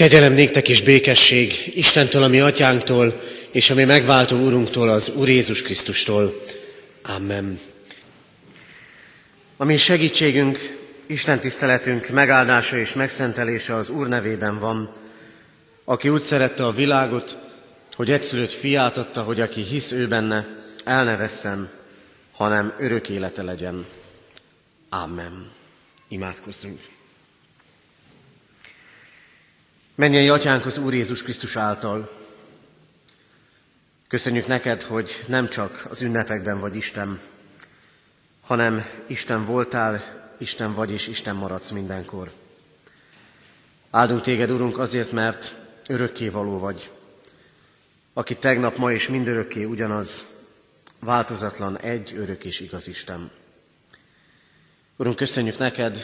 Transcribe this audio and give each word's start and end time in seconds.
Kegyelem 0.00 0.32
néktek 0.32 0.68
és 0.68 0.82
békesség 0.82 1.72
Istentől, 1.74 2.22
ami 2.22 2.40
atyánktól, 2.40 3.20
és 3.50 3.70
ami 3.70 3.84
megváltó 3.84 4.38
úrunktól, 4.38 4.88
az 4.88 5.08
Úr 5.08 5.28
Jézus 5.28 5.62
Krisztustól. 5.62 6.40
Amen. 7.02 7.58
Ami 9.56 9.76
segítségünk, 9.76 10.58
Isten 11.06 11.40
tiszteletünk 11.40 12.08
megáldása 12.08 12.76
és 12.76 12.94
megszentelése 12.94 13.74
az 13.74 13.90
Úr 13.90 14.08
nevében 14.08 14.58
van, 14.58 14.90
aki 15.84 16.08
úgy 16.08 16.22
szerette 16.22 16.66
a 16.66 16.72
világot, 16.72 17.38
hogy 17.96 18.10
egyszülött 18.10 18.52
fiát 18.52 18.96
adta, 18.96 19.22
hogy 19.22 19.40
aki 19.40 19.62
hisz 19.62 19.92
ő 19.92 20.08
benne, 20.08 20.46
el 20.84 21.04
ne 21.04 21.16
vesszen, 21.16 21.70
hanem 22.32 22.74
örök 22.78 23.08
élete 23.08 23.42
legyen. 23.42 23.86
Amen. 24.88 25.50
Imádkozzunk. 26.08 26.80
Menjen 30.00 30.30
atyánk 30.30 30.66
az 30.66 30.78
Úr 30.78 30.94
Jézus 30.94 31.22
Krisztus 31.22 31.56
által. 31.56 32.10
Köszönjük 34.08 34.46
neked, 34.46 34.82
hogy 34.82 35.24
nem 35.26 35.48
csak 35.48 35.86
az 35.90 36.02
ünnepekben 36.02 36.60
vagy 36.60 36.76
Isten, 36.76 37.20
hanem 38.40 38.84
Isten 39.06 39.44
voltál, 39.44 40.02
Isten 40.38 40.74
vagy 40.74 40.90
és 40.90 41.06
Isten 41.08 41.36
maradsz 41.36 41.70
mindenkor. 41.70 42.32
Áldunk 43.90 44.20
téged, 44.20 44.50
Urunk, 44.50 44.78
azért, 44.78 45.12
mert 45.12 45.54
örökké 45.86 46.28
való 46.28 46.58
vagy, 46.58 46.90
aki 48.12 48.36
tegnap, 48.36 48.76
ma 48.76 48.92
és 48.92 49.08
mindörökké 49.08 49.64
ugyanaz, 49.64 50.24
változatlan, 50.98 51.78
egy, 51.78 52.12
örök 52.16 52.44
és 52.44 52.60
igaz 52.60 52.88
Isten. 52.88 53.30
Urunk, 54.96 55.16
köszönjük 55.16 55.58
neked 55.58 55.98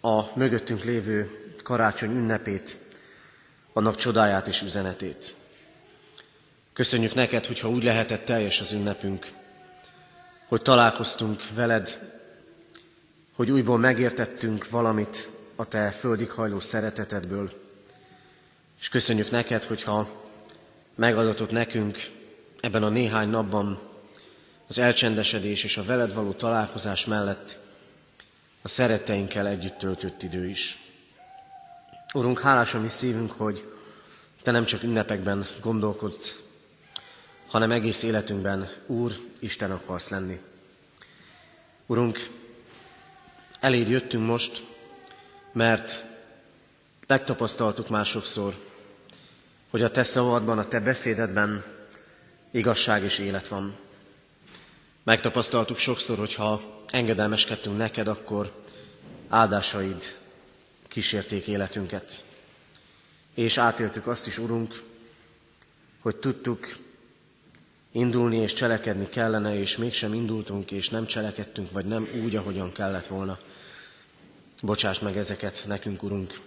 a 0.00 0.38
mögöttünk 0.38 0.84
lévő 0.84 1.30
karácsony 1.62 2.10
ünnepét, 2.10 2.84
annak 3.76 3.96
csodáját 3.96 4.46
és 4.48 4.62
üzenetét. 4.62 5.34
Köszönjük 6.72 7.14
neked, 7.14 7.46
hogyha 7.46 7.68
úgy 7.70 7.82
lehetett 7.82 8.24
teljes 8.24 8.60
az 8.60 8.72
ünnepünk, 8.72 9.26
hogy 10.48 10.62
találkoztunk 10.62 11.42
veled, 11.54 11.98
hogy 13.34 13.50
újból 13.50 13.78
megértettünk 13.78 14.68
valamit 14.70 15.28
a 15.56 15.64
te 15.64 15.90
földig 15.90 16.30
hajló 16.30 16.60
szeretetedből, 16.60 17.52
és 18.80 18.88
köszönjük 18.88 19.30
neked, 19.30 19.64
hogyha 19.64 20.08
megadatott 20.94 21.50
nekünk 21.50 21.98
ebben 22.60 22.82
a 22.82 22.88
néhány 22.88 23.28
napban 23.28 23.80
az 24.68 24.78
elcsendesedés 24.78 25.64
és 25.64 25.76
a 25.76 25.84
veled 25.84 26.14
való 26.14 26.32
találkozás 26.32 27.06
mellett 27.06 27.58
a 28.62 28.68
szeretteinkkel 28.68 29.46
együtt 29.46 29.78
töltött 29.78 30.22
idő 30.22 30.46
is. 30.48 30.85
Urunk, 32.14 32.40
hálás 32.40 32.74
a 32.74 32.80
mi 32.80 32.88
szívünk, 32.88 33.32
hogy 33.32 33.72
Te 34.42 34.50
nem 34.50 34.64
csak 34.64 34.82
ünnepekben 34.82 35.46
gondolkodsz, 35.60 36.34
hanem 37.46 37.70
egész 37.70 38.02
életünkben 38.02 38.68
Úr, 38.86 39.12
Isten 39.38 39.70
akarsz 39.70 40.08
lenni. 40.08 40.40
Urunk, 41.86 42.28
eléd 43.60 43.88
jöttünk 43.88 44.26
most, 44.26 44.62
mert 45.52 46.04
megtapasztaltuk 47.06 47.88
már 47.88 48.04
sokszor, 48.04 48.54
hogy 49.70 49.82
a 49.82 49.90
Te 49.90 50.02
szavadban, 50.02 50.58
a 50.58 50.68
Te 50.68 50.80
beszédedben 50.80 51.64
igazság 52.50 53.02
és 53.02 53.18
élet 53.18 53.48
van. 53.48 53.76
Megtapasztaltuk 55.02 55.78
sokszor, 55.78 56.18
hogy 56.18 56.34
ha 56.34 56.60
engedelmeskedtünk 56.90 57.76
neked, 57.76 58.08
akkor 58.08 58.62
áldásaid 59.28 60.18
kísérték 60.88 61.46
életünket. 61.46 62.24
És 63.34 63.58
átéltük 63.58 64.06
azt 64.06 64.26
is, 64.26 64.38
Urunk, 64.38 64.82
hogy 66.00 66.16
tudtuk 66.16 66.76
indulni 67.92 68.36
és 68.36 68.52
cselekedni 68.52 69.08
kellene, 69.08 69.58
és 69.58 69.76
mégsem 69.76 70.14
indultunk, 70.14 70.70
és 70.70 70.88
nem 70.88 71.06
cselekedtünk, 71.06 71.70
vagy 71.70 71.84
nem 71.86 72.08
úgy, 72.22 72.36
ahogyan 72.36 72.72
kellett 72.72 73.06
volna. 73.06 73.38
Bocsáss 74.62 74.98
meg 74.98 75.16
ezeket 75.16 75.64
nekünk, 75.66 76.02
Urunk. 76.02 76.40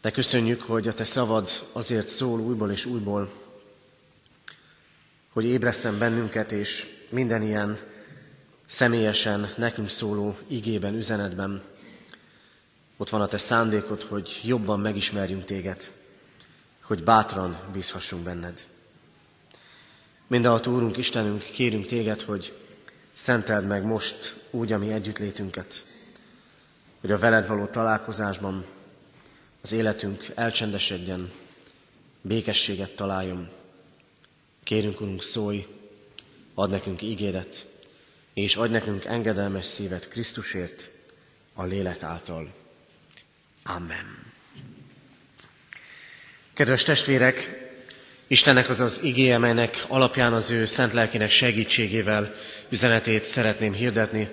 De 0.00 0.10
köszönjük, 0.10 0.62
hogy 0.62 0.88
a 0.88 0.94
Te 0.94 1.04
szavad 1.04 1.50
azért 1.72 2.06
szól 2.06 2.40
újból 2.40 2.70
és 2.70 2.84
újból, 2.84 3.32
hogy 5.32 5.44
ébresszen 5.44 5.98
bennünket, 5.98 6.52
és 6.52 6.86
minden 7.08 7.42
ilyen 7.42 7.78
személyesen 8.66 9.50
nekünk 9.56 9.88
szóló 9.88 10.36
igében, 10.46 10.94
üzenetben 10.94 11.62
ott 12.96 13.10
van 13.10 13.20
a 13.20 13.26
te 13.26 13.38
szándékod, 13.38 14.02
hogy 14.02 14.40
jobban 14.44 14.80
megismerjünk 14.80 15.44
téged, 15.44 15.90
hogy 16.80 17.02
bátran 17.02 17.58
bízhassunk 17.72 18.22
benned. 18.22 18.66
Mindenható 20.26 20.72
Úrunk, 20.72 20.96
Istenünk, 20.96 21.42
kérünk 21.42 21.86
téged, 21.86 22.20
hogy 22.20 22.56
szenteld 23.12 23.66
meg 23.66 23.84
most 23.84 24.34
úgy 24.50 24.72
a 24.72 24.78
mi 24.78 24.92
együttlétünket, 24.92 25.84
hogy 27.00 27.12
a 27.12 27.18
veled 27.18 27.46
való 27.46 27.66
találkozásban 27.66 28.64
az 29.60 29.72
életünk 29.72 30.26
elcsendesedjen, 30.34 31.32
békességet 32.20 32.96
találjon. 32.96 33.48
Kérünk, 34.62 35.00
Urunk, 35.00 35.22
szólj, 35.22 35.66
ad 36.54 36.70
nekünk 36.70 37.02
ígéret, 37.02 37.66
és 38.32 38.56
adj 38.56 38.72
nekünk 38.72 39.04
engedelmes 39.04 39.64
szívet 39.64 40.08
Krisztusért, 40.08 40.90
a 41.54 41.62
lélek 41.62 42.02
által. 42.02 42.63
Amen. 43.64 44.22
Kedves 46.54 46.82
testvérek, 46.82 47.62
Istennek 48.26 48.68
az 48.68 48.80
az 48.80 49.00
igéje, 49.02 49.38
melynek 49.38 49.84
alapján 49.88 50.32
az 50.32 50.50
ő 50.50 50.64
szent 50.64 50.92
lelkének 50.92 51.30
segítségével 51.30 52.34
üzenetét 52.68 53.22
szeretném 53.22 53.72
hirdetni. 53.72 54.28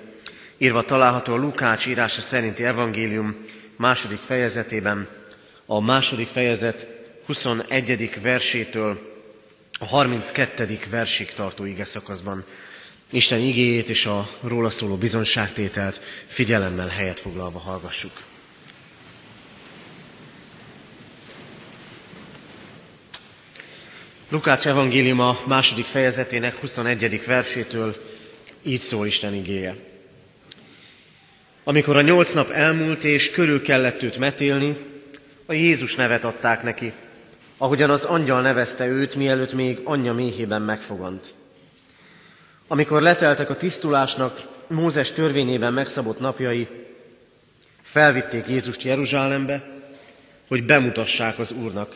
Írva 0.57 0.83
található 0.83 1.33
a 1.33 1.37
Lukács 1.37 1.85
írása 1.85 2.21
szerinti 2.21 2.63
evangélium 2.63 3.45
második 3.77 4.19
fejezetében, 4.19 5.07
a 5.65 5.79
második 5.81 6.27
fejezet 6.27 6.87
21. 7.25 8.19
versétől 8.21 8.99
a 9.79 9.85
32. 9.85 10.79
versig 10.89 11.33
tartó 11.33 11.65
ige 11.65 11.85
szakaszban. 11.85 12.43
Isten 13.09 13.39
igéjét 13.39 13.89
és 13.89 14.05
a 14.05 14.29
róla 14.41 14.69
szóló 14.69 14.95
bizonságtételt 14.95 16.01
figyelemmel 16.27 16.87
helyet 16.87 17.19
foglalva 17.19 17.59
hallgassuk. 17.59 18.11
Lukács 24.31 24.67
evangéliuma 24.67 25.39
második 25.45 25.85
fejezetének 25.85 26.55
21. 26.55 27.25
versétől 27.25 27.95
így 28.63 28.79
szól 28.79 29.07
Isten 29.07 29.33
igéje. 29.33 29.75
Amikor 31.63 31.97
a 31.97 32.01
nyolc 32.01 32.33
nap 32.33 32.49
elmúlt 32.49 33.03
és 33.03 33.31
körül 33.31 33.61
kellett 33.61 34.03
őt 34.03 34.17
metélni, 34.17 34.77
a 35.45 35.53
Jézus 35.53 35.95
nevet 35.95 36.23
adták 36.23 36.63
neki, 36.63 36.93
ahogyan 37.57 37.89
az 37.89 38.03
angyal 38.03 38.41
nevezte 38.41 38.87
őt, 38.87 39.15
mielőtt 39.15 39.53
még 39.53 39.79
anyja 39.83 40.13
méhében 40.13 40.61
megfogant. 40.61 41.33
Amikor 42.67 43.01
leteltek 43.01 43.49
a 43.49 43.57
tisztulásnak 43.57 44.47
Mózes 44.67 45.11
törvényében 45.11 45.73
megszabott 45.73 46.19
napjai, 46.19 46.67
felvitték 47.81 48.47
Jézust 48.47 48.83
Jeruzsálembe, 48.83 49.81
hogy 50.47 50.63
bemutassák 50.63 51.39
az 51.39 51.51
Úrnak, 51.51 51.95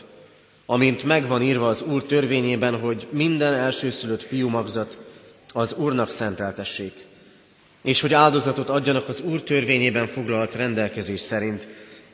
amint 0.66 1.04
megvan 1.04 1.42
írva 1.42 1.68
az 1.68 1.82
Úr 1.82 2.04
törvényében, 2.04 2.80
hogy 2.80 3.08
minden 3.10 3.54
elsőszülött 3.54 4.24
fiúmagzat 4.24 4.98
az 5.54 5.74
Úrnak 5.74 6.10
szenteltessék, 6.10 6.94
és 7.82 8.02
hogy 8.02 8.14
áldozatot 8.14 8.70
adjanak 8.70 9.08
az 9.08 9.20
Úr 9.20 9.42
törvényében 9.42 10.08
foglalt 10.08 10.56
rendelkezés 10.56 11.20
szerint, 11.20 11.68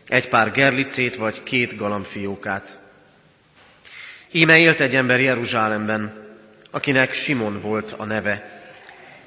egy 0.07 0.29
pár 0.29 0.51
gerlicét 0.51 1.15
vagy 1.15 1.43
két 1.43 1.75
galambfiókát. 1.75 2.79
Íme 4.31 4.57
élt 4.57 4.79
egy 4.79 4.95
ember 4.95 5.21
Jeruzsálemben, 5.21 6.27
akinek 6.71 7.13
Simon 7.13 7.61
volt 7.61 7.93
a 7.97 8.05
neve. 8.05 8.61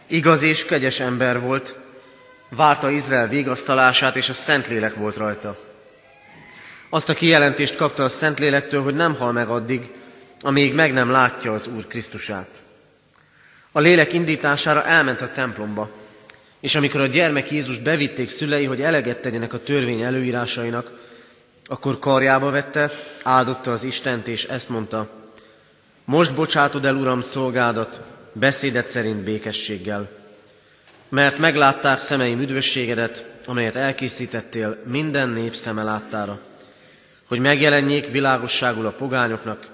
Igaz 0.06 0.43
és 0.43 0.64
kegyes 0.64 1.00
ember 1.00 1.40
volt, 1.40 1.76
várta 2.50 2.90
Izrael 2.90 3.28
végasztalását, 3.28 4.16
és 4.16 4.28
a 4.28 4.32
Szentlélek 4.32 4.94
volt 4.94 5.16
rajta. 5.16 5.58
Azt 6.94 7.08
a 7.08 7.14
kijelentést 7.14 7.76
kapta 7.76 8.05
a 8.05 8.08
Szentlélektől, 8.08 8.82
hogy 8.82 8.94
nem 8.94 9.14
hal 9.14 9.32
meg 9.32 9.49
addig, 9.49 9.91
amíg 10.41 10.75
meg 10.75 10.93
nem 10.93 11.11
látja 11.11 11.52
az 11.52 11.67
Úr 11.67 11.87
Krisztusát. 11.87 12.49
A 13.73 13.81
lélek 13.81 14.12
indítására 14.12 14.85
elment 14.85 15.20
a 15.20 15.31
templomba, 15.31 15.91
és 16.61 16.75
amikor 16.75 17.00
a 17.00 17.06
gyermek 17.06 17.50
Jézus 17.50 17.79
bevitték 17.79 18.29
szülei, 18.29 18.64
hogy 18.64 18.82
eleget 18.82 19.19
tegyenek 19.19 19.52
a 19.52 19.62
törvény 19.62 20.00
előírásainak, 20.00 20.91
akkor 21.67 21.99
karjába 21.99 22.50
vette, 22.50 22.91
áldotta 23.23 23.70
az 23.73 23.85
Istent, 23.85 24.29
és 24.29 24.44
ezt 24.44 24.69
mondta, 24.69 25.11
most 26.05 26.35
bocsátod 26.35 26.85
el, 26.85 26.94
Uram, 26.94 27.20
szolgádat, 27.20 28.00
beszédet 28.32 28.87
szerint 28.87 29.25
békességgel, 29.25 30.11
mert 31.08 31.38
meglátták 31.38 32.00
szemeim 32.00 32.40
üdvösségedet, 32.40 33.26
amelyet 33.47 33.76
elkészítettél 33.76 34.82
minden 34.87 35.29
nép 35.29 35.55
szeme 35.55 35.82
láttára, 35.82 36.40
hogy 37.29 37.38
megjelenjék 37.38 38.09
világosságul 38.11 38.87
a 38.87 38.91
pogányoknak, 38.93 39.71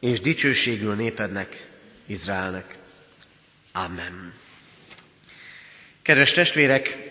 és 0.00 0.20
dicsőségül 0.20 0.94
népednek, 0.94 1.66
Izraelnek. 2.06 2.78
Amen. 3.72 4.32
Kedves 6.02 6.32
testvérek, 6.32 7.08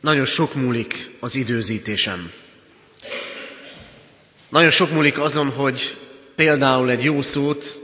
nagyon 0.00 0.24
sok 0.26 0.54
múlik 0.54 1.10
az 1.20 1.34
időzítésem. 1.34 2.32
Nagyon 4.48 4.70
sok 4.70 4.90
múlik 4.90 5.18
azon, 5.18 5.50
hogy 5.50 5.96
például 6.34 6.90
egy 6.90 7.04
jó 7.04 7.22
szót 7.22 7.78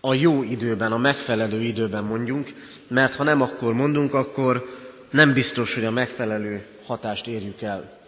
a 0.00 0.14
jó 0.14 0.42
időben, 0.42 0.92
a 0.92 0.96
megfelelő 0.98 1.62
időben 1.62 2.04
mondjunk, 2.04 2.52
mert 2.88 3.14
ha 3.14 3.22
nem 3.22 3.42
akkor 3.42 3.74
mondunk, 3.74 4.14
akkor 4.14 4.68
nem 5.10 5.32
biztos, 5.32 5.74
hogy 5.74 5.84
a 5.84 5.90
megfelelő 5.90 6.66
hatást 6.84 7.26
érjük 7.26 7.62
el. 7.62 7.98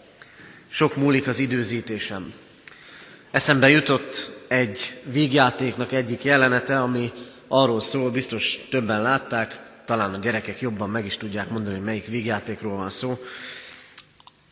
Sok 0.71 0.97
múlik 0.97 1.27
az 1.27 1.39
időzítésem. 1.39 2.33
Eszembe 3.31 3.69
jutott 3.69 4.31
egy 4.49 5.01
vígjátéknak 5.05 5.93
egyik 5.93 6.25
jelenete, 6.25 6.81
ami 6.81 7.13
arról 7.49 7.81
szól, 7.81 8.11
biztos 8.11 8.67
többen 8.71 9.03
látták, 9.03 9.59
talán 9.85 10.15
a 10.15 10.19
gyerekek 10.19 10.61
jobban 10.61 10.91
meg 10.91 11.05
is 11.07 11.17
tudják 11.17 11.49
mondani, 11.51 11.77
hogy 11.77 11.85
melyik 11.85 12.07
vígjátékról 12.07 12.77
van 12.77 12.91
szó. 12.91 13.19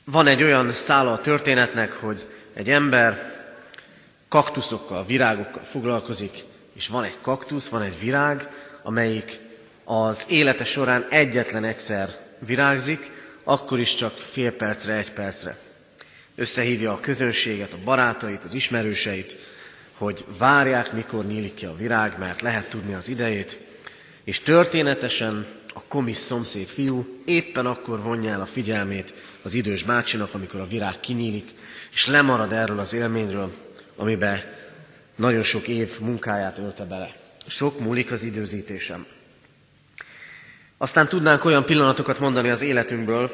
Van 0.05 0.27
egy 0.27 0.43
olyan 0.43 0.73
szála 0.73 1.13
a 1.13 1.21
történetnek, 1.21 1.93
hogy 1.93 2.27
egy 2.55 2.71
ember 2.71 3.35
kaktuszokkal, 4.29 5.05
virágokkal 5.05 5.63
foglalkozik, 5.63 6.45
és 6.73 6.89
van 6.89 7.05
egy 7.05 7.17
kaktusz, 7.21 7.69
van 7.69 7.83
egy 7.83 7.99
virág, 8.01 8.49
amelyik 8.83 9.39
az 9.85 10.25
élete 10.29 10.65
során 10.65 11.07
egyetlen 11.11 11.65
egyszer 11.65 12.09
virágzik, 12.39 13.11
akkor 13.45 13.79
is 13.79 13.95
csak 13.95 14.13
fél 14.13 14.53
percre, 14.53 14.95
egy 14.95 15.13
percre. 15.13 15.57
Összehívja 16.37 16.93
a 16.93 17.01
közönséget, 17.01 17.73
a 17.73 17.79
barátait, 17.85 18.45
az 18.45 18.55
ismerőseit, 18.55 19.39
hogy 19.93 20.25
várják, 20.39 20.93
mikor 20.93 21.27
nyílik 21.27 21.55
ki 21.55 21.67
a 21.67 21.77
virág, 21.77 22.19
mert 22.19 22.41
lehet 22.41 22.69
tudni 22.71 22.95
az 22.95 23.09
idejét, 23.09 23.59
és 24.25 24.41
történetesen 24.41 25.47
a 25.75 25.83
komisz 25.89 26.19
szomszéd 26.19 26.67
fiú 26.67 27.21
éppen 27.25 27.67
akkor 27.67 28.03
vonja 28.03 28.31
el 28.31 28.41
a 28.41 28.47
figyelmét 28.47 29.15
az 29.43 29.55
idős 29.55 29.83
bácsinak, 29.83 30.35
amikor 30.35 30.61
a 30.61 30.67
virág 30.67 31.01
kinyílik, 31.01 31.51
és 31.93 32.07
lemarad 32.07 32.53
erről 32.53 32.79
az 32.79 32.93
élményről, 32.93 33.53
amiben 33.97 34.41
nagyon 35.17 35.43
sok 35.43 35.69
év 35.69 36.01
munkáját 36.01 36.59
ölte 36.59 36.85
bele. 36.85 37.15
Sok 37.47 37.81
múlik 37.81 38.11
az 38.13 38.23
időzítésem. 38.23 39.07
Aztán 40.79 41.09
tudnánk 41.09 41.45
olyan 41.45 41.65
pillanatokat 41.65 42.19
mondani 42.19 42.49
az 42.49 42.63
életünkből, 42.63 43.31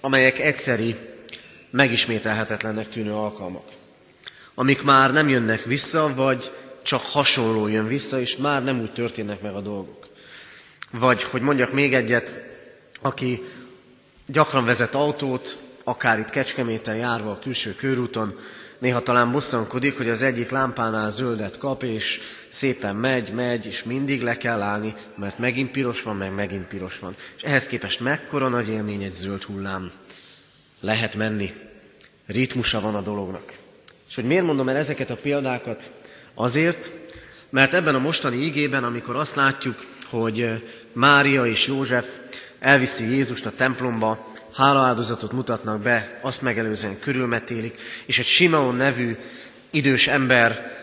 amelyek 0.00 0.38
egyszeri, 0.38 0.96
megismételhetetlennek 1.70 2.88
tűnő 2.88 3.12
alkalmak. 3.12 3.66
Amik 4.54 4.82
már 4.82 5.12
nem 5.12 5.28
jönnek 5.28 5.64
vissza, 5.64 6.14
vagy 6.14 6.50
csak 6.82 7.00
hasonló 7.02 7.66
jön 7.68 7.86
vissza, 7.86 8.20
és 8.20 8.36
már 8.36 8.64
nem 8.64 8.80
úgy 8.80 8.92
történnek 8.92 9.40
meg 9.40 9.54
a 9.54 9.60
dolgok. 9.60 10.08
Vagy, 10.90 11.22
hogy 11.22 11.42
mondjak 11.42 11.72
még 11.72 11.94
egyet, 11.94 12.42
aki 13.02 13.42
gyakran 14.26 14.64
vezet 14.64 14.94
autót, 14.94 15.58
akár 15.84 16.18
itt 16.18 16.30
Kecskeméten 16.30 16.96
járva 16.96 17.30
a 17.30 17.38
külső 17.38 17.74
körúton, 17.74 18.38
néha 18.78 19.02
talán 19.02 19.32
bosszankodik, 19.32 19.96
hogy 19.96 20.08
az 20.08 20.22
egyik 20.22 20.50
lámpánál 20.50 21.10
zöldet 21.10 21.58
kap, 21.58 21.82
és 21.82 22.20
szépen 22.48 22.96
megy, 22.96 23.32
megy, 23.32 23.66
és 23.66 23.84
mindig 23.84 24.22
le 24.22 24.36
kell 24.36 24.60
állni, 24.60 24.94
mert 25.16 25.38
megint 25.38 25.70
piros 25.70 26.02
van, 26.02 26.16
meg 26.16 26.34
megint 26.34 26.66
piros 26.66 26.98
van. 26.98 27.16
És 27.36 27.42
ehhez 27.42 27.66
képest 27.66 28.00
mekkora 28.00 28.48
nagy 28.48 28.68
élmény 28.68 29.02
egy 29.02 29.12
zöld 29.12 29.42
hullám. 29.42 29.92
Lehet 30.80 31.16
menni. 31.16 31.52
Ritmusa 32.26 32.80
van 32.80 32.94
a 32.94 33.00
dolognak. 33.00 33.52
És 34.08 34.14
hogy 34.14 34.24
miért 34.24 34.44
mondom 34.44 34.68
el 34.68 34.76
ezeket 34.76 35.10
a 35.10 35.16
példákat? 35.16 35.90
Azért, 36.34 36.90
mert 37.50 37.74
ebben 37.74 37.94
a 37.94 37.98
mostani 37.98 38.36
ígében, 38.36 38.84
amikor 38.84 39.16
azt 39.16 39.34
látjuk, 39.34 39.84
hogy 40.10 40.62
Mária 40.92 41.46
és 41.46 41.66
József 41.66 42.06
elviszi 42.58 43.04
Jézust 43.14 43.46
a 43.46 43.52
templomba, 43.56 44.32
hálaáldozatot 44.54 45.32
mutatnak 45.32 45.80
be, 45.80 46.18
azt 46.22 46.42
megelőzően 46.42 46.98
körülmetélik, 47.00 47.78
és 48.06 48.18
egy 48.18 48.26
Simeon 48.26 48.74
nevű 48.74 49.16
idős 49.70 50.06
ember 50.06 50.76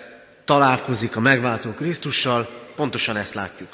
találkozik 0.45 1.15
a 1.15 1.19
megváltó 1.19 1.71
Krisztussal, 1.71 2.49
pontosan 2.75 3.17
ezt 3.17 3.33
látjuk. 3.33 3.69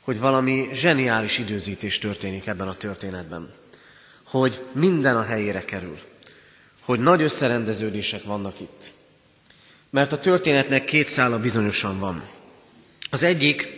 Hogy 0.00 0.18
valami 0.20 0.68
zseniális 0.72 1.38
időzítés 1.38 1.98
történik 1.98 2.46
ebben 2.46 2.68
a 2.68 2.74
történetben. 2.74 3.48
Hogy 4.30 4.64
minden 4.72 5.16
a 5.16 5.22
helyére 5.22 5.60
kerül. 5.64 5.98
Hogy 6.80 7.00
nagy 7.00 7.22
összerendeződések 7.22 8.22
vannak 8.24 8.60
itt. 8.60 8.92
Mert 9.90 10.12
a 10.12 10.18
történetnek 10.18 10.84
két 10.84 11.08
szála 11.08 11.38
bizonyosan 11.38 11.98
van. 11.98 12.24
Az 13.10 13.22
egyik 13.22 13.68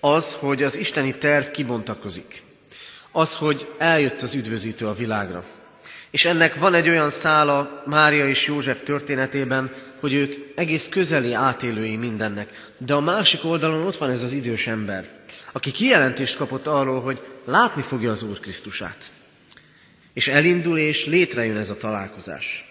az, 0.00 0.32
hogy 0.32 0.62
az 0.62 0.76
isteni 0.76 1.14
terv 1.18 1.46
kibontakozik 1.46 2.42
az, 3.16 3.34
hogy 3.34 3.72
eljött 3.78 4.22
az 4.22 4.34
üdvözítő 4.34 4.86
a 4.86 4.92
világra. 4.94 5.44
És 6.10 6.24
ennek 6.24 6.54
van 6.54 6.74
egy 6.74 6.88
olyan 6.88 7.10
szála 7.10 7.82
Mária 7.86 8.28
és 8.28 8.46
József 8.46 8.82
történetében, 8.82 9.72
hogy 10.00 10.12
ők 10.14 10.34
egész 10.54 10.88
közeli 10.88 11.32
átélői 11.32 11.96
mindennek. 11.96 12.72
De 12.78 12.94
a 12.94 13.00
másik 13.00 13.44
oldalon 13.44 13.86
ott 13.86 13.96
van 13.96 14.10
ez 14.10 14.22
az 14.22 14.32
idős 14.32 14.66
ember, 14.66 15.08
aki 15.52 15.70
kijelentést 15.70 16.36
kapott 16.36 16.66
arról, 16.66 17.00
hogy 17.00 17.22
látni 17.44 17.82
fogja 17.82 18.10
az 18.10 18.22
Úr 18.22 18.40
Krisztusát. 18.40 19.10
És 20.14 20.28
elindul, 20.28 20.78
és 20.78 21.06
létrejön 21.06 21.56
ez 21.56 21.70
a 21.70 21.76
találkozás. 21.76 22.64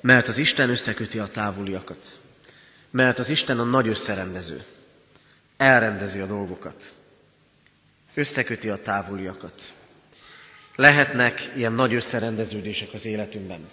Mert 0.00 0.28
az 0.28 0.38
Isten 0.38 0.70
összeköti 0.70 1.18
a 1.18 1.26
távoliakat. 1.26 2.18
Mert 2.90 3.18
az 3.18 3.28
Isten 3.28 3.58
a 3.58 3.64
nagy 3.64 3.88
összerendező. 3.88 4.64
Elrendezi 5.56 6.18
a 6.18 6.26
dolgokat 6.26 6.92
összeköti 8.14 8.68
a 8.68 8.76
távoliakat. 8.76 9.52
Lehetnek 10.76 11.50
ilyen 11.56 11.72
nagy 11.72 11.94
összerendeződések 11.94 12.88
az 12.92 13.04
életünkben. 13.04 13.68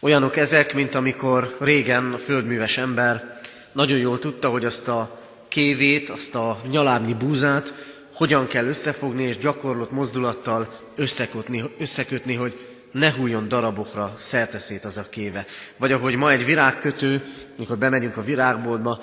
Olyanok 0.00 0.36
ezek, 0.36 0.74
mint 0.74 0.94
amikor 0.94 1.56
régen 1.60 2.12
a 2.12 2.18
földműves 2.18 2.78
ember 2.78 3.40
nagyon 3.72 3.98
jól 3.98 4.18
tudta, 4.18 4.50
hogy 4.50 4.64
azt 4.64 4.88
a 4.88 5.20
kévét, 5.48 6.10
azt 6.10 6.34
a 6.34 6.60
nyalábnyi 6.70 7.14
búzát 7.14 7.74
hogyan 8.16 8.46
kell 8.46 8.64
összefogni 8.66 9.22
és 9.24 9.36
gyakorlott 9.36 9.90
mozdulattal 9.90 10.80
összekötni, 10.94 11.62
összekötni 11.78 12.34
hogy 12.34 12.66
ne 12.92 13.12
hújjon 13.12 13.48
darabokra 13.48 14.14
szerteszét 14.18 14.84
az 14.84 14.96
a 14.96 15.08
kéve. 15.08 15.46
Vagy 15.76 15.92
ahogy 15.92 16.14
ma 16.16 16.30
egy 16.30 16.44
virágkötő, 16.44 17.32
amikor 17.58 17.78
bemegyünk 17.78 18.16
a 18.16 18.22
virágboltba, 18.22 19.02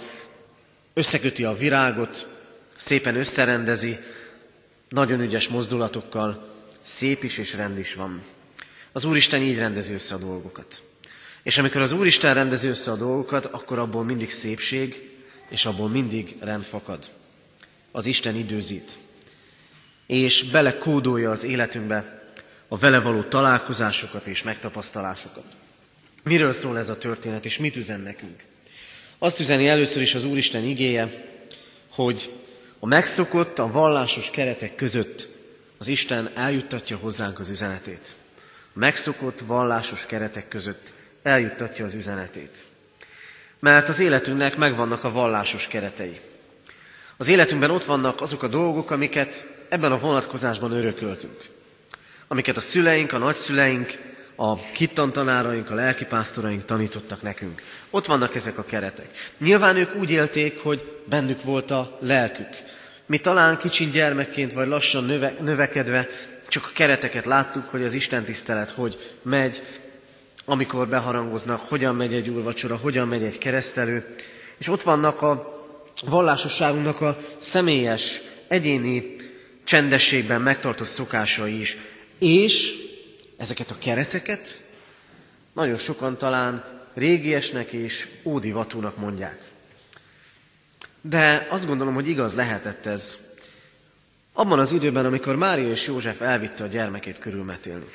összeköti 0.93 1.43
a 1.43 1.53
virágot, 1.53 2.27
szépen 2.77 3.15
összerendezi, 3.15 3.97
nagyon 4.89 5.21
ügyes 5.21 5.47
mozdulatokkal, 5.47 6.47
szép 6.81 7.23
is 7.23 7.37
és 7.37 7.55
rend 7.55 7.77
is 7.77 7.93
van. 7.93 8.21
Az 8.91 9.05
Úristen 9.05 9.41
így 9.41 9.57
rendezi 9.57 9.93
össze 9.93 10.15
a 10.15 10.17
dolgokat. 10.17 10.81
És 11.43 11.57
amikor 11.57 11.81
az 11.81 11.91
Úristen 11.91 12.33
rendezi 12.33 12.67
össze 12.67 12.91
a 12.91 12.95
dolgokat, 12.95 13.45
akkor 13.45 13.79
abból 13.79 14.03
mindig 14.03 14.31
szépség, 14.31 15.09
és 15.49 15.65
abból 15.65 15.89
mindig 15.89 16.35
rend 16.39 16.63
fakad. 16.63 17.05
Az 17.91 18.05
Isten 18.05 18.35
időzít. 18.35 18.91
És 20.07 20.43
belekódolja 20.43 21.31
az 21.31 21.43
életünkbe 21.43 22.21
a 22.67 22.77
vele 22.77 22.99
való 22.99 23.21
találkozásokat 23.21 24.27
és 24.27 24.43
megtapasztalásokat. 24.43 25.45
Miről 26.23 26.53
szól 26.53 26.77
ez 26.77 26.89
a 26.89 26.97
történet, 26.97 27.45
és 27.45 27.57
mit 27.57 27.75
üzen 27.75 27.99
nekünk? 27.99 28.43
Azt 29.17 29.39
üzeni 29.39 29.67
először 29.67 30.01
is 30.01 30.15
az 30.15 30.23
Úristen 30.23 30.63
igéje, 30.63 31.09
hogy 31.89 32.33
a 32.79 32.85
megszokott, 32.85 33.59
a 33.59 33.71
vallásos 33.71 34.29
keretek 34.29 34.75
között 34.75 35.27
az 35.77 35.87
Isten 35.87 36.29
eljuttatja 36.35 36.97
hozzánk 36.97 37.39
az 37.39 37.49
üzenetét. 37.49 38.15
A 38.75 38.79
megszokott, 38.79 39.39
vallásos 39.39 40.05
keretek 40.05 40.47
között 40.47 40.93
eljuttatja 41.23 41.85
az 41.85 41.93
üzenetét. 41.93 42.63
Mert 43.59 43.89
az 43.89 43.99
életünknek 43.99 44.57
megvannak 44.57 45.03
a 45.03 45.11
vallásos 45.11 45.67
keretei. 45.67 46.19
Az 47.17 47.27
életünkben 47.27 47.71
ott 47.71 47.85
vannak 47.85 48.21
azok 48.21 48.43
a 48.43 48.47
dolgok, 48.47 48.91
amiket 48.91 49.52
ebben 49.73 49.91
a 49.91 49.97
vonatkozásban 49.97 50.71
örököltünk. 50.71 51.37
Amiket 52.27 52.57
a 52.57 52.61
szüleink, 52.61 53.13
a 53.13 53.17
nagyszüleink, 53.17 53.97
a 54.35 54.57
hittantanáraink, 54.57 55.69
a 55.69 55.73
lelkipásztoraink 55.75 56.65
tanítottak 56.65 57.21
nekünk. 57.21 57.61
Ott 57.89 58.05
vannak 58.05 58.35
ezek 58.35 58.57
a 58.57 58.63
keretek. 58.63 59.09
Nyilván 59.37 59.75
ők 59.77 59.95
úgy 59.95 60.11
élték, 60.11 60.59
hogy 60.59 61.01
bennük 61.09 61.43
volt 61.43 61.71
a 61.71 61.97
lelkük. 62.01 62.47
Mi 63.05 63.17
talán 63.17 63.57
kicsi 63.57 63.85
gyermekként, 63.89 64.53
vagy 64.53 64.67
lassan 64.67 65.03
növe, 65.03 65.33
növekedve 65.39 66.07
csak 66.47 66.63
a 66.65 66.71
kereteket 66.73 67.25
láttuk, 67.25 67.65
hogy 67.65 67.83
az 67.83 67.93
Isten 67.93 68.23
tisztelet 68.23 68.69
hogy 68.69 69.17
megy, 69.21 69.61
amikor 70.45 70.87
beharangoznak, 70.87 71.61
hogyan 71.61 71.95
megy 71.95 72.13
egy 72.13 72.29
úrvacsora, 72.29 72.75
hogyan 72.75 73.07
megy 73.07 73.23
egy 73.23 73.37
keresztelő. 73.37 74.15
És 74.57 74.67
ott 74.67 74.81
vannak 74.81 75.21
a 75.21 75.61
vallásosságunknak 76.05 77.01
a 77.01 77.17
személyes, 77.39 78.21
egyéni 78.53 79.12
csendességben 79.63 80.41
megtartott 80.41 80.87
szokásai 80.87 81.59
is. 81.59 81.77
És 82.19 82.73
ezeket 83.37 83.71
a 83.71 83.77
kereteket 83.79 84.63
Nagyon 85.53 85.77
sokan 85.77 86.17
talán 86.17 86.63
régiesnek 86.93 87.71
és 87.71 88.07
ódivatúnak 88.23 88.97
mondják. 88.97 89.51
De 91.01 91.47
azt 91.49 91.65
gondolom, 91.65 91.93
hogy 91.93 92.07
igaz 92.07 92.35
lehetett 92.35 92.85
ez 92.85 93.17
abban 94.33 94.59
az 94.59 94.71
időben, 94.71 95.05
amikor 95.05 95.35
Mária 95.35 95.69
és 95.69 95.87
József 95.87 96.21
elvitte 96.21 96.63
a 96.63 96.67
gyermekét 96.67 97.19
körülmetélni. 97.19 97.85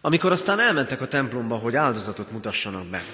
Amikor 0.00 0.32
aztán 0.32 0.60
elmentek 0.60 1.00
a 1.00 1.08
templomba, 1.08 1.56
hogy 1.56 1.76
áldozatot 1.76 2.30
mutassanak 2.30 2.86
be. 2.86 3.04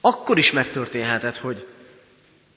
Akkor 0.00 0.38
is 0.38 0.52
megtörténhetett, 0.52 1.36
hogy 1.36 1.66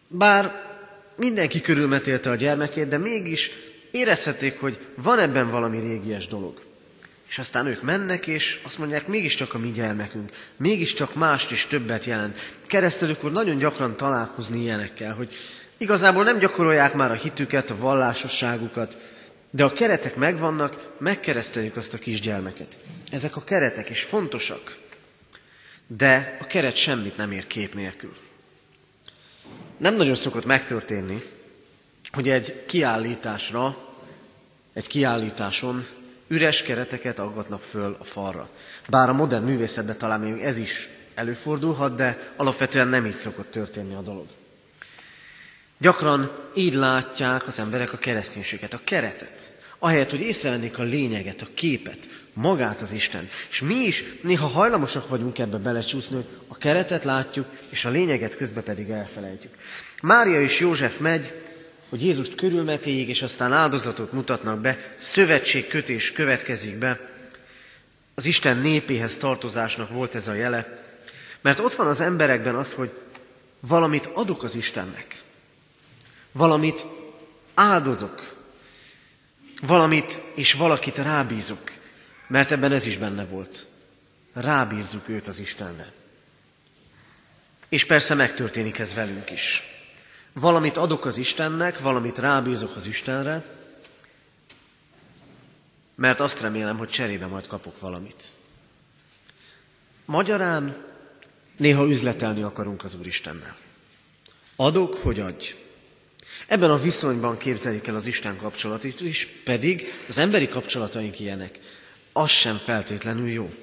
bár 0.08 0.68
mindenki 1.16 1.62
körülmetélte 1.62 2.30
a 2.30 2.36
gyermekét, 2.36 2.88
de 2.88 2.98
mégis 2.98 3.52
érezhették, 3.92 4.60
hogy 4.60 4.80
van 4.96 5.20
ebben 5.20 5.50
valami 5.50 5.80
régies 5.80 6.28
dolog. 6.28 6.62
És 7.30 7.40
aztán 7.40 7.68
ők 7.68 7.82
mennek, 7.82 8.28
és 8.28 8.60
azt 8.64 8.78
mondják, 8.78 9.08
mégiscsak 9.08 9.54
a 9.54 9.58
mi 9.58 9.72
gyermekünk, 9.72 10.30
mégiscsak 10.58 11.16
mást 11.16 11.52
is 11.52 11.66
többet 11.66 12.06
jelent. 12.06 12.54
Keresztelőkor 12.68 13.32
nagyon 13.32 13.58
gyakran 13.58 13.98
találkozni 13.98 14.60
ilyenekkel, 14.62 15.14
hogy 15.14 15.34
igazából 15.78 16.24
nem 16.24 16.38
gyakorolják 16.38 16.94
már 16.94 17.12
a 17.12 17.16
hitüket, 17.16 17.70
a 17.70 17.78
vallásosságukat, 17.78 18.98
de 19.50 19.64
a 19.64 19.72
keretek 19.72 20.16
megvannak, 20.16 20.90
megkereszteljük 20.98 21.76
azt 21.76 21.94
a 21.94 21.98
kisgyermeket. 21.98 22.78
Ezek 23.12 23.36
a 23.36 23.44
keretek 23.44 23.90
is 23.90 24.02
fontosak, 24.02 24.78
de 25.88 26.38
a 26.40 26.46
keret 26.46 26.76
semmit 26.76 27.18
nem 27.18 27.32
ér 27.32 27.48
kép 27.48 27.74
nélkül. 27.76 28.14
Nem 29.78 29.96
nagyon 29.96 30.16
szokott 30.16 30.46
megtörténni, 30.46 31.22
hogy 32.12 32.30
egy 32.30 32.66
kiállításra, 32.66 33.76
egy 34.74 34.88
kiállításon 34.88 35.86
üres 36.28 36.62
kereteket 36.62 37.20
aggatnak 37.20 37.62
föl 37.62 37.98
a 38.00 38.04
falra. 38.04 38.50
Bár 38.88 39.10
a 39.10 39.14
modern 39.14 39.46
művészetben 39.46 39.98
talán 39.98 40.20
még 40.20 40.42
ez 40.42 40.58
is 40.58 40.90
előfordulhat, 41.16 41.96
de 41.96 42.34
alapvetően 42.36 42.88
nem 42.88 43.06
így 43.06 43.16
szokott 43.16 43.52
történni 43.52 43.94
a 43.94 44.02
dolog. 44.02 44.26
Gyakran 45.78 46.32
így 46.56 46.74
látják 46.74 47.48
az 47.48 47.60
emberek 47.60 47.94
a 47.94 47.98
kereszténységet, 47.98 48.74
a 48.74 48.80
keretet. 48.84 49.54
Ahelyett, 49.80 50.10
hogy 50.10 50.22
észrevennék 50.22 50.80
a 50.80 50.84
lényeget, 50.84 51.42
a 51.42 51.48
képet, 51.54 52.08
magát 52.34 52.82
az 52.82 52.92
Isten. 52.92 53.28
És 53.50 53.62
mi 53.62 53.76
is 53.76 54.04
néha 54.22 54.48
hajlamosak 54.48 55.10
vagyunk 55.10 55.40
ebbe 55.40 55.58
belecsúszni, 55.58 56.16
hogy 56.16 56.28
a 56.48 56.58
keretet 56.58 57.04
látjuk, 57.04 57.46
és 57.70 57.86
a 57.86 57.90
lényeget 57.90 58.36
közben 58.36 58.64
pedig 58.64 58.90
elfelejtjük. 58.90 59.54
Mária 60.02 60.42
és 60.42 60.60
József 60.60 60.98
megy, 60.98 61.34
hogy 61.90 62.04
Jézust 62.04 62.36
körülmetéig, 62.36 63.10
és 63.10 63.22
aztán 63.22 63.54
áldozatot 63.54 64.12
mutatnak 64.12 64.60
be, 64.60 64.78
szövetségkötés 65.00 66.12
következik 66.12 66.78
be. 66.78 67.00
Az 68.16 68.26
Isten 68.26 68.58
népéhez 68.58 69.18
tartozásnak 69.18 69.90
volt 69.90 70.16
ez 70.16 70.28
a 70.28 70.34
jele, 70.34 70.88
mert 71.42 71.60
ott 71.60 71.76
van 71.76 71.88
az 71.88 72.00
emberekben 72.00 72.56
az, 72.56 72.74
hogy 72.74 72.92
valamit 73.60 74.06
adok 74.06 74.44
az 74.44 74.56
Istennek, 74.56 75.22
valamit 76.32 76.86
áldozok, 77.54 78.36
valamit 79.62 80.22
és 80.36 80.54
valakit 80.54 80.98
rábízok, 80.98 81.72
mert 82.28 82.52
ebben 82.52 82.72
ez 82.72 82.86
is 82.86 82.98
benne 82.98 83.26
volt. 83.26 83.66
Rábízzuk 84.34 85.10
őt 85.10 85.28
az 85.28 85.40
Istenre. 85.40 85.92
És 87.70 87.86
persze 87.86 88.14
megtörténik 88.14 88.80
ez 88.80 88.94
velünk 88.94 89.32
is. 89.32 89.69
Valamit 90.34 90.78
adok 90.78 91.06
az 91.06 91.18
Istennek, 91.18 91.80
valamit 91.80 92.18
rábízok 92.18 92.76
az 92.76 92.86
Istenre, 92.86 93.58
mert 95.96 96.20
azt 96.20 96.42
remélem, 96.42 96.78
hogy 96.78 96.90
cserébe 96.90 97.26
majd 97.26 97.48
kapok 97.48 97.80
valamit. 97.80 98.24
Magyarán 100.06 100.86
néha 101.58 101.88
üzletelni 101.88 102.42
akarunk 102.42 102.84
az 102.84 102.96
Úristennel. 102.96 103.58
Adok, 104.56 104.96
hogy 104.96 105.20
adj. 105.20 105.56
Ebben 106.48 106.72
a 106.72 106.78
viszonyban 106.78 107.38
képzeljük 107.38 107.88
el 107.88 107.96
az 107.96 108.06
Isten 108.06 108.38
kapcsolatot 108.38 109.02
is, 109.02 109.28
pedig 109.44 109.88
az 110.08 110.18
emberi 110.18 110.48
kapcsolataink 110.48 111.20
ilyenek. 111.20 111.60
Az 112.14 112.30
sem 112.30 112.58
feltétlenül 112.58 113.30
jó. 113.30 113.54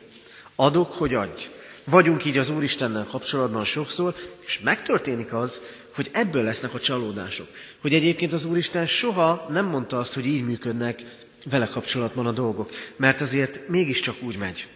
Adok, 0.54 0.92
hogy 0.92 1.14
adj. 1.14 1.49
Vagyunk 1.85 2.25
így 2.25 2.38
az 2.38 2.49
Úristennel 2.49 3.06
kapcsolatban 3.11 3.64
sokszor, 3.64 4.14
és 4.46 4.61
megtörténik 4.61 5.32
az, 5.32 5.61
hogy 5.97 6.11
ebből 6.12 6.43
lesznek 6.43 6.75
a 6.75 6.81
csalódások. 6.81 7.49
Hogy 7.81 7.95
egyébként 7.95 8.33
az 8.33 8.45
Úristen 8.45 8.87
soha 8.87 9.47
nem 9.50 9.67
mondta 9.67 9.99
azt, 9.99 10.15
hogy 10.15 10.26
így 10.26 10.45
működnek 10.45 11.05
vele 11.45 11.67
kapcsolatban 11.67 12.26
a 12.26 12.33
dolgok, 12.33 12.71
mert 12.97 13.21
azért 13.21 13.69
mégiscsak 13.69 14.23
úgy 14.23 14.37
megy, 14.37 14.69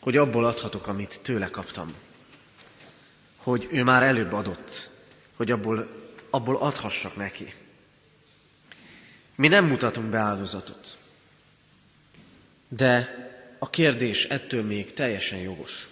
hogy 0.00 0.16
abból 0.16 0.44
adhatok, 0.44 0.86
amit 0.86 1.20
tőle 1.22 1.50
kaptam. 1.50 1.94
Hogy 3.36 3.68
ő 3.70 3.82
már 3.82 4.02
előbb 4.02 4.32
adott, 4.32 4.90
hogy 5.36 5.50
abból, 5.50 5.88
abból 6.30 6.56
adhassak 6.56 7.16
neki. 7.16 7.54
Mi 9.34 9.48
nem 9.48 9.66
mutatunk 9.66 10.06
be 10.06 10.18
áldozatot. 10.18 10.98
De 12.68 13.14
a 13.58 13.70
kérdés 13.70 14.24
ettől 14.24 14.62
még 14.62 14.92
teljesen 14.92 15.38
jogos. 15.38 15.88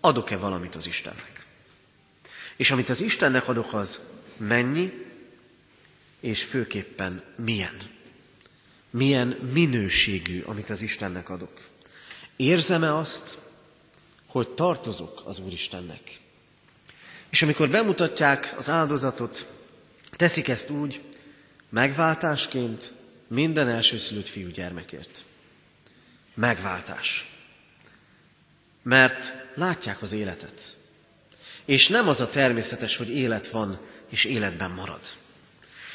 Adok-e 0.00 0.36
valamit 0.36 0.74
az 0.74 0.86
Istennek? 0.86 1.33
És 2.56 2.70
amit 2.70 2.88
az 2.88 3.00
Istennek 3.00 3.48
adok, 3.48 3.72
az 3.72 4.00
mennyi, 4.36 4.92
és 6.20 6.42
főképpen 6.44 7.22
milyen. 7.36 7.76
Milyen 8.90 9.28
minőségű, 9.52 10.42
amit 10.42 10.70
az 10.70 10.82
Istennek 10.82 11.28
adok. 11.28 11.60
Érzem-e 12.36 12.96
azt, 12.96 13.38
hogy 14.26 14.48
tartozok 14.48 15.22
az 15.24 15.38
Úristennek? 15.38 16.20
És 17.30 17.42
amikor 17.42 17.70
bemutatják 17.70 18.54
az 18.58 18.70
áldozatot, 18.70 19.46
teszik 20.10 20.48
ezt 20.48 20.70
úgy, 20.70 21.00
megváltásként 21.68 22.92
minden 23.26 23.68
elsőszülött 23.68 24.26
fiú 24.26 24.48
gyermekért. 24.48 25.24
Megváltás. 26.34 27.28
Mert 28.82 29.34
látják 29.54 30.02
az 30.02 30.12
életet. 30.12 30.76
És 31.64 31.88
nem 31.88 32.08
az 32.08 32.20
a 32.20 32.28
természetes, 32.28 32.96
hogy 32.96 33.16
élet 33.16 33.48
van, 33.48 33.80
és 34.10 34.24
életben 34.24 34.70
marad. 34.70 35.00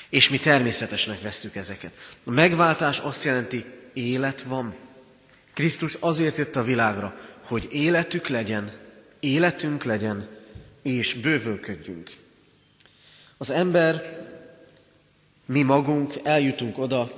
És 0.10 0.30
mi 0.30 0.40
természetesnek 0.40 1.22
vesszük 1.22 1.56
ezeket. 1.56 1.92
A 2.24 2.32
megváltás 2.32 3.00
azt 3.00 3.24
jelenti, 3.24 3.66
élet 3.94 4.42
van. 4.42 4.76
Krisztus 5.54 5.98
azért 6.00 6.38
jött 6.38 6.56
a 6.56 6.64
világra, 6.64 7.20
hogy 7.42 7.68
életük 7.72 8.28
legyen, 8.28 8.72
életünk 9.20 9.84
legyen, 9.84 10.28
és 10.82 11.14
bővölködjünk. 11.14 12.12
Az 13.38 13.50
ember, 13.50 14.02
mi 15.46 15.62
magunk 15.62 16.14
eljutunk 16.24 16.78
oda, 16.78 17.12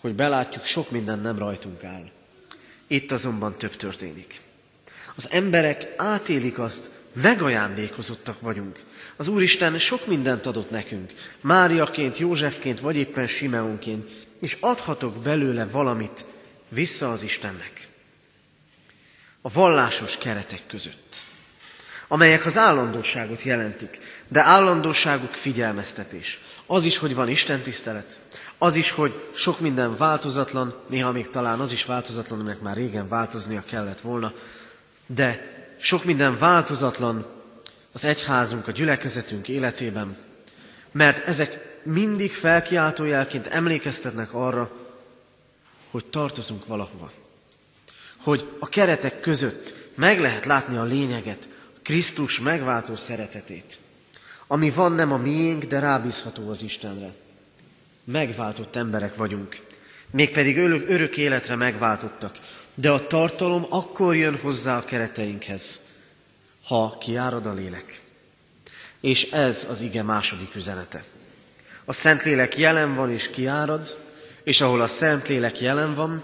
hogy 0.00 0.14
belátjuk, 0.14 0.64
sok 0.64 0.90
minden 0.90 1.18
nem 1.18 1.38
rajtunk 1.38 1.84
áll. 1.84 2.10
Itt 2.86 3.12
azonban 3.12 3.58
több 3.58 3.76
történik. 3.76 4.40
Az 5.16 5.30
emberek 5.30 5.94
átélik 5.96 6.58
azt, 6.58 6.90
megajándékozottak 7.12 8.40
vagyunk. 8.40 8.78
Az 9.16 9.28
Úristen 9.28 9.78
sok 9.78 10.06
mindent 10.06 10.46
adott 10.46 10.70
nekünk, 10.70 11.12
Máriaként, 11.40 12.18
Józsefként, 12.18 12.80
vagy 12.80 12.96
éppen 12.96 13.26
Simeonként, 13.26 14.10
és 14.40 14.56
adhatok 14.60 15.16
belőle 15.16 15.66
valamit 15.66 16.24
vissza 16.68 17.10
az 17.10 17.22
Istennek. 17.22 17.88
A 19.42 19.48
vallásos 19.52 20.18
keretek 20.18 20.62
között, 20.66 21.16
amelyek 22.08 22.46
az 22.46 22.58
állandóságot 22.58 23.42
jelentik, 23.42 23.98
de 24.28 24.40
állandóságuk 24.40 25.34
figyelmeztetés. 25.34 26.40
Az 26.66 26.84
is, 26.84 26.98
hogy 26.98 27.14
van 27.14 27.28
Isten 27.28 27.60
tisztelet, 27.60 28.20
az 28.58 28.74
is, 28.74 28.90
hogy 28.90 29.28
sok 29.34 29.60
minden 29.60 29.96
változatlan, 29.96 30.74
néha 30.88 31.12
még 31.12 31.30
talán 31.30 31.60
az 31.60 31.72
is 31.72 31.84
változatlan, 31.84 32.40
aminek 32.40 32.60
már 32.60 32.76
régen 32.76 33.08
változnia 33.08 33.62
kellett 33.66 34.00
volna, 34.00 34.32
de 35.06 35.58
sok 35.80 36.04
minden 36.04 36.38
változatlan 36.38 37.26
az 37.92 38.04
egyházunk, 38.04 38.68
a 38.68 38.72
gyülekezetünk 38.72 39.48
életében, 39.48 40.16
mert 40.92 41.26
ezek 41.26 41.78
mindig 41.82 42.32
felkiáltójelként 42.32 43.46
emlékeztetnek 43.46 44.34
arra, 44.34 44.70
hogy 45.90 46.04
tartozunk 46.04 46.66
valahova. 46.66 47.12
Hogy 48.16 48.48
a 48.58 48.68
keretek 48.68 49.20
között 49.20 49.74
meg 49.94 50.20
lehet 50.20 50.44
látni 50.44 50.76
a 50.76 50.82
lényeget, 50.82 51.48
Krisztus 51.82 52.40
megváltó 52.40 52.94
szeretetét. 52.94 53.78
Ami 54.46 54.70
van, 54.70 54.92
nem 54.92 55.12
a 55.12 55.16
miénk, 55.16 55.64
de 55.64 55.78
rábízható 55.78 56.50
az 56.50 56.62
Istenre. 56.62 57.12
Megváltott 58.04 58.76
emberek 58.76 59.16
vagyunk, 59.16 59.60
mégpedig 60.10 60.58
örök 60.88 61.16
életre 61.16 61.54
megváltottak. 61.54 62.38
De 62.80 62.90
a 62.90 63.06
tartalom 63.06 63.66
akkor 63.68 64.16
jön 64.16 64.38
hozzá 64.38 64.76
a 64.76 64.84
kereteinkhez, 64.84 65.80
ha 66.64 66.96
kiárad 67.00 67.46
a 67.46 67.52
lélek. 67.52 68.00
És 69.00 69.30
ez 69.30 69.66
az 69.68 69.80
ige 69.80 70.02
második 70.02 70.54
üzenete. 70.54 71.04
A 71.84 71.92
Szentlélek 71.92 72.56
jelen 72.56 72.94
van 72.94 73.10
és 73.12 73.30
kiárad, 73.30 73.96
és 74.44 74.60
ahol 74.60 74.80
a 74.80 74.86
Szentlélek 74.86 75.60
jelen 75.60 75.94
van, 75.94 76.22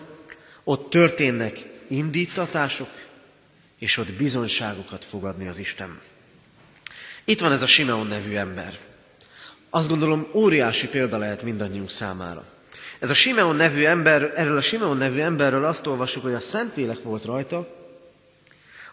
ott 0.64 0.90
történnek 0.90 1.68
indítatások, 1.88 2.90
és 3.78 3.96
ott 3.96 4.12
bizonyságokat 4.12 5.04
fogadni 5.04 5.48
az 5.48 5.58
Isten. 5.58 6.00
Itt 7.24 7.40
van 7.40 7.52
ez 7.52 7.62
a 7.62 7.66
Simeon 7.66 8.06
nevű 8.06 8.34
ember. 8.34 8.78
Azt 9.70 9.88
gondolom 9.88 10.26
óriási 10.32 10.88
példa 10.88 11.18
lehet 11.18 11.42
mindannyiunk 11.42 11.90
számára. 11.90 12.55
Ez 12.98 13.10
a 13.10 13.14
Simeon 13.14 13.56
nevű 13.56 13.84
ember, 13.84 14.32
erről 14.36 14.56
a 14.56 14.60
Simeon 14.60 14.96
nevű 14.96 15.20
emberről 15.20 15.64
azt 15.64 15.86
olvasjuk, 15.86 16.24
hogy 16.24 16.34
a 16.34 16.40
Szentlélek 16.40 17.02
volt 17.02 17.24
rajta, 17.24 17.68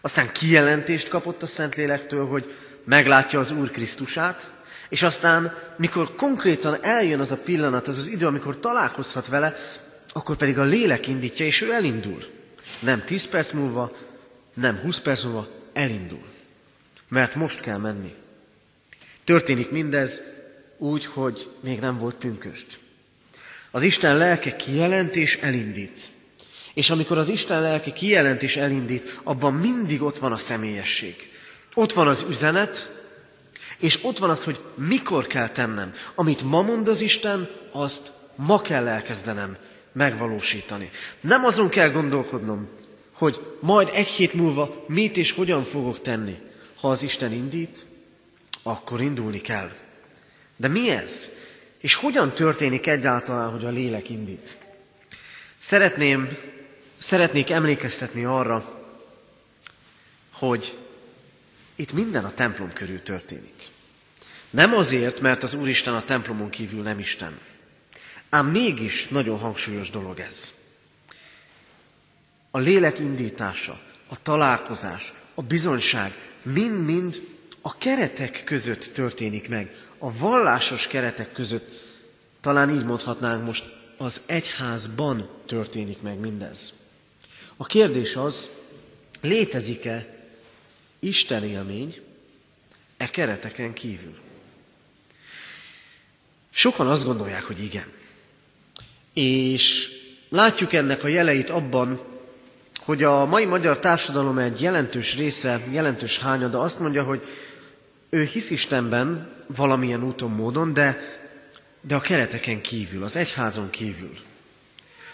aztán 0.00 0.32
kijelentést 0.32 1.08
kapott 1.08 1.42
a 1.42 1.46
Szentlélektől, 1.46 2.26
hogy 2.26 2.54
meglátja 2.84 3.38
az 3.40 3.50
Úr 3.50 3.70
Krisztusát, 3.70 4.50
és 4.88 5.02
aztán, 5.02 5.54
mikor 5.76 6.14
konkrétan 6.14 6.76
eljön 6.84 7.20
az 7.20 7.30
a 7.32 7.36
pillanat, 7.38 7.88
az 7.88 7.98
az 7.98 8.06
idő, 8.06 8.26
amikor 8.26 8.60
találkozhat 8.60 9.28
vele, 9.28 9.56
akkor 10.12 10.36
pedig 10.36 10.58
a 10.58 10.62
lélek 10.62 11.06
indítja, 11.08 11.46
és 11.46 11.60
ő 11.60 11.72
elindul. 11.72 12.24
Nem 12.80 13.04
10 13.04 13.26
perc 13.26 13.52
múlva, 13.52 13.92
nem 14.54 14.78
20 14.78 14.98
perc 14.98 15.22
múlva, 15.22 15.48
elindul. 15.72 16.24
Mert 17.08 17.34
most 17.34 17.60
kell 17.60 17.78
menni. 17.78 18.14
Történik 19.24 19.70
mindez 19.70 20.22
úgy, 20.78 21.06
hogy 21.06 21.50
még 21.60 21.80
nem 21.80 21.98
volt 21.98 22.14
pünköst. 22.14 22.78
Az 23.74 23.82
Isten 23.82 24.16
lelke 24.16 24.56
kijelent 24.56 25.16
és 25.16 25.36
elindít. 25.36 26.00
És 26.74 26.90
amikor 26.90 27.18
az 27.18 27.28
Isten 27.28 27.60
lelke 27.62 27.92
kijelent 27.92 28.42
és 28.42 28.56
elindít, 28.56 29.20
abban 29.22 29.54
mindig 29.54 30.02
ott 30.02 30.18
van 30.18 30.32
a 30.32 30.36
személyesség. 30.36 31.30
Ott 31.74 31.92
van 31.92 32.08
az 32.08 32.24
üzenet, 32.28 32.92
és 33.78 33.98
ott 34.02 34.18
van 34.18 34.30
az, 34.30 34.44
hogy 34.44 34.58
mikor 34.74 35.26
kell 35.26 35.48
tennem. 35.48 35.92
Amit 36.14 36.42
ma 36.42 36.62
mond 36.62 36.88
az 36.88 37.00
Isten, 37.00 37.48
azt 37.72 38.12
ma 38.36 38.60
kell 38.60 38.86
elkezdenem 38.88 39.56
megvalósítani. 39.92 40.90
Nem 41.20 41.44
azon 41.44 41.68
kell 41.68 41.90
gondolkodnom, 41.90 42.68
hogy 43.14 43.56
majd 43.60 43.90
egy 43.92 44.06
hét 44.06 44.34
múlva 44.34 44.84
mit 44.88 45.16
és 45.16 45.30
hogyan 45.32 45.62
fogok 45.62 46.00
tenni. 46.02 46.36
Ha 46.80 46.88
az 46.88 47.02
Isten 47.02 47.32
indít, 47.32 47.86
akkor 48.62 49.00
indulni 49.00 49.40
kell. 49.40 49.70
De 50.56 50.68
mi 50.68 50.90
ez? 50.90 51.30
És 51.84 51.94
hogyan 51.94 52.32
történik 52.32 52.86
egyáltalán, 52.86 53.50
hogy 53.50 53.64
a 53.64 53.68
lélek 53.70 54.10
indít? 54.10 54.56
Szeretném, 55.58 56.36
szeretnék 56.98 57.50
emlékeztetni 57.50 58.24
arra, 58.24 58.84
hogy 60.32 60.78
itt 61.74 61.92
minden 61.92 62.24
a 62.24 62.34
templom 62.34 62.72
körül 62.72 63.02
történik. 63.02 63.66
Nem 64.50 64.74
azért, 64.74 65.20
mert 65.20 65.42
az 65.42 65.54
Úristen 65.54 65.94
a 65.94 66.04
templomon 66.04 66.50
kívül 66.50 66.82
nem 66.82 66.98
Isten. 66.98 67.38
Ám 68.28 68.46
mégis 68.46 69.08
nagyon 69.08 69.38
hangsúlyos 69.38 69.90
dolog 69.90 70.18
ez. 70.20 70.52
A 72.50 72.58
lélek 72.58 72.98
indítása, 72.98 73.80
a 74.08 74.22
találkozás, 74.22 75.12
a 75.34 75.42
bizonyság 75.42 76.12
mind-mind 76.42 77.22
a 77.60 77.78
keretek 77.78 78.42
között 78.44 78.90
történik 78.94 79.48
meg. 79.48 79.74
A 80.04 80.10
vallásos 80.18 80.86
keretek 80.86 81.32
között, 81.32 81.70
talán 82.40 82.70
így 82.70 82.84
mondhatnánk 82.84 83.44
most, 83.44 83.64
az 83.96 84.20
egyházban 84.26 85.28
történik 85.46 86.00
meg 86.00 86.18
mindez. 86.18 86.72
A 87.56 87.64
kérdés 87.66 88.16
az, 88.16 88.50
létezik-e 89.20 90.06
Isten 90.98 91.44
élmény 91.44 92.00
e 92.96 93.10
kereteken 93.10 93.72
kívül? 93.72 94.14
Sokan 96.50 96.86
azt 96.88 97.04
gondolják, 97.04 97.42
hogy 97.42 97.62
igen. 97.62 97.92
És 99.12 99.88
látjuk 100.28 100.72
ennek 100.72 101.04
a 101.04 101.08
jeleit 101.08 101.50
abban, 101.50 102.00
hogy 102.78 103.02
a 103.02 103.24
mai 103.24 103.44
magyar 103.44 103.78
társadalom 103.78 104.38
egy 104.38 104.60
jelentős 104.60 105.16
része, 105.16 105.60
jelentős 105.70 106.18
hányada 106.18 106.60
azt 106.60 106.78
mondja, 106.78 107.04
hogy 107.04 107.22
ő 108.10 108.24
hisz 108.24 108.50
Istenben 108.50 109.33
valamilyen 109.46 110.04
úton, 110.04 110.30
módon, 110.30 110.72
de, 110.72 110.98
de 111.80 111.94
a 111.94 112.00
kereteken 112.00 112.60
kívül, 112.60 113.02
az 113.02 113.16
egyházon 113.16 113.70
kívül. 113.70 114.14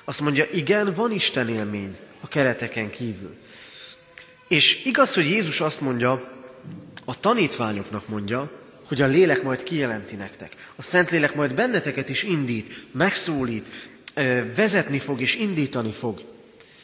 Azt 0.04 0.20
mondja, 0.20 0.44
igen, 0.52 0.94
van 0.94 1.12
Isten 1.12 1.48
élmény 1.48 1.96
a 2.20 2.28
kereteken 2.28 2.90
kívül. 2.90 3.36
És 4.48 4.84
igaz, 4.84 5.14
hogy 5.14 5.26
Jézus 5.26 5.60
azt 5.60 5.80
mondja, 5.80 6.40
a 7.04 7.20
tanítványoknak 7.20 8.08
mondja, 8.08 8.50
hogy 8.86 9.02
a 9.02 9.06
lélek 9.06 9.42
majd 9.42 9.62
kijelenti 9.62 10.16
nektek. 10.16 10.52
A 10.76 10.82
Szentlélek 10.82 11.34
majd 11.34 11.54
benneteket 11.54 12.08
is 12.08 12.22
indít, 12.22 12.86
megszólít, 12.92 13.68
vezetni 14.54 14.98
fog 14.98 15.20
és 15.20 15.34
indítani 15.34 15.92
fog. 15.92 16.22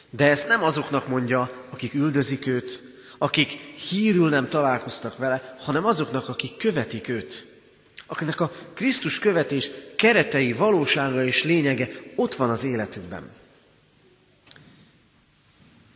De 0.09 0.25
ezt 0.29 0.47
nem 0.47 0.63
azoknak 0.63 1.07
mondja, 1.07 1.51
akik 1.69 1.93
üldözik 1.93 2.47
őt, 2.47 2.86
akik 3.17 3.49
hírül 3.89 4.29
nem 4.29 4.49
találkoztak 4.49 5.17
vele, 5.17 5.55
hanem 5.59 5.85
azoknak, 5.85 6.29
akik 6.29 6.57
követik 6.57 7.07
őt. 7.07 7.47
Akinek 8.05 8.39
a 8.39 8.51
Krisztus 8.73 9.19
követés 9.19 9.71
keretei, 9.95 10.53
valósága 10.53 11.23
és 11.23 11.43
lényege 11.43 11.89
ott 12.15 12.35
van 12.35 12.49
az 12.49 12.63
életükben. 12.63 13.29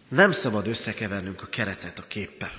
Nem 0.08 0.32
szabad 0.32 0.68
összekevernünk 0.68 1.42
a 1.42 1.46
keretet 1.46 2.00
a 2.00 2.08
képpel. 2.08 2.54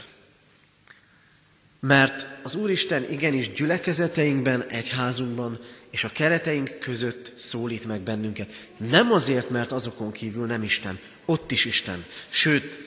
Mert 1.81 2.27
az 2.42 2.55
Úristen 2.55 3.11
igenis 3.11 3.53
gyülekezeteinkben, 3.53 4.62
egyházunkban 4.68 5.61
és 5.90 6.05
a 6.05 6.12
kereteink 6.12 6.79
között 6.79 7.33
szólít 7.37 7.87
meg 7.87 8.01
bennünket. 8.01 8.53
Nem 8.77 9.12
azért, 9.12 9.51
mert 9.51 9.72
azokon 9.72 10.12
kívül 10.12 10.46
nem 10.46 10.62
Isten, 10.62 10.98
ott 11.25 11.51
is 11.51 11.64
Isten. 11.64 12.05
Sőt, 12.29 12.79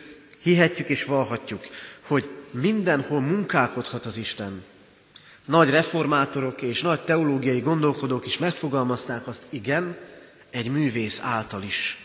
hihetjük 0.45 0.89
és 0.89 1.03
valhatjuk, 1.03 1.65
hogy 2.01 2.29
mindenhol 2.51 3.21
munkálkodhat 3.21 4.05
az 4.05 4.17
Isten. 4.17 4.63
Nagy 5.45 5.69
reformátorok 5.69 6.61
és 6.61 6.81
nagy 6.81 7.01
teológiai 7.01 7.59
gondolkodók 7.59 8.25
is 8.25 8.37
megfogalmazták 8.37 9.27
azt, 9.27 9.43
igen, 9.49 9.97
egy 10.49 10.69
művész 10.71 11.19
által 11.23 11.63
is 11.63 11.97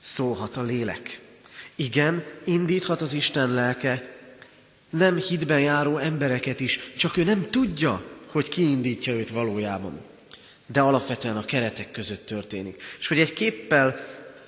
szólhat 0.00 0.56
a 0.56 0.62
lélek. 0.62 1.20
Igen, 1.74 2.24
indíthat 2.44 3.00
az 3.00 3.12
Isten 3.12 3.50
lelke 3.54 4.16
nem 4.90 5.16
hitben 5.16 5.60
járó 5.60 5.98
embereket 5.98 6.60
is, 6.60 6.92
csak 6.96 7.16
ő 7.16 7.24
nem 7.24 7.50
tudja, 7.50 8.02
hogy 8.26 8.48
kiindítja 8.48 9.12
őt 9.12 9.30
valójában. 9.30 10.00
De 10.66 10.80
alapvetően 10.80 11.36
a 11.36 11.44
keretek 11.44 11.90
között 11.90 12.26
történik. 12.26 12.82
És 12.98 13.08
hogy 13.08 13.18
egy 13.18 13.32
képpel 13.32 13.96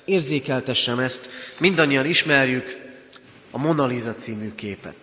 érzékeltessem 0.04 0.98
ezt, 0.98 1.28
mindannyian 1.58 2.06
ismerjük 2.06 2.81
a 3.54 3.58
Mona 3.58 3.86
Lisa 3.86 4.14
című 4.14 4.54
képet. 4.54 4.96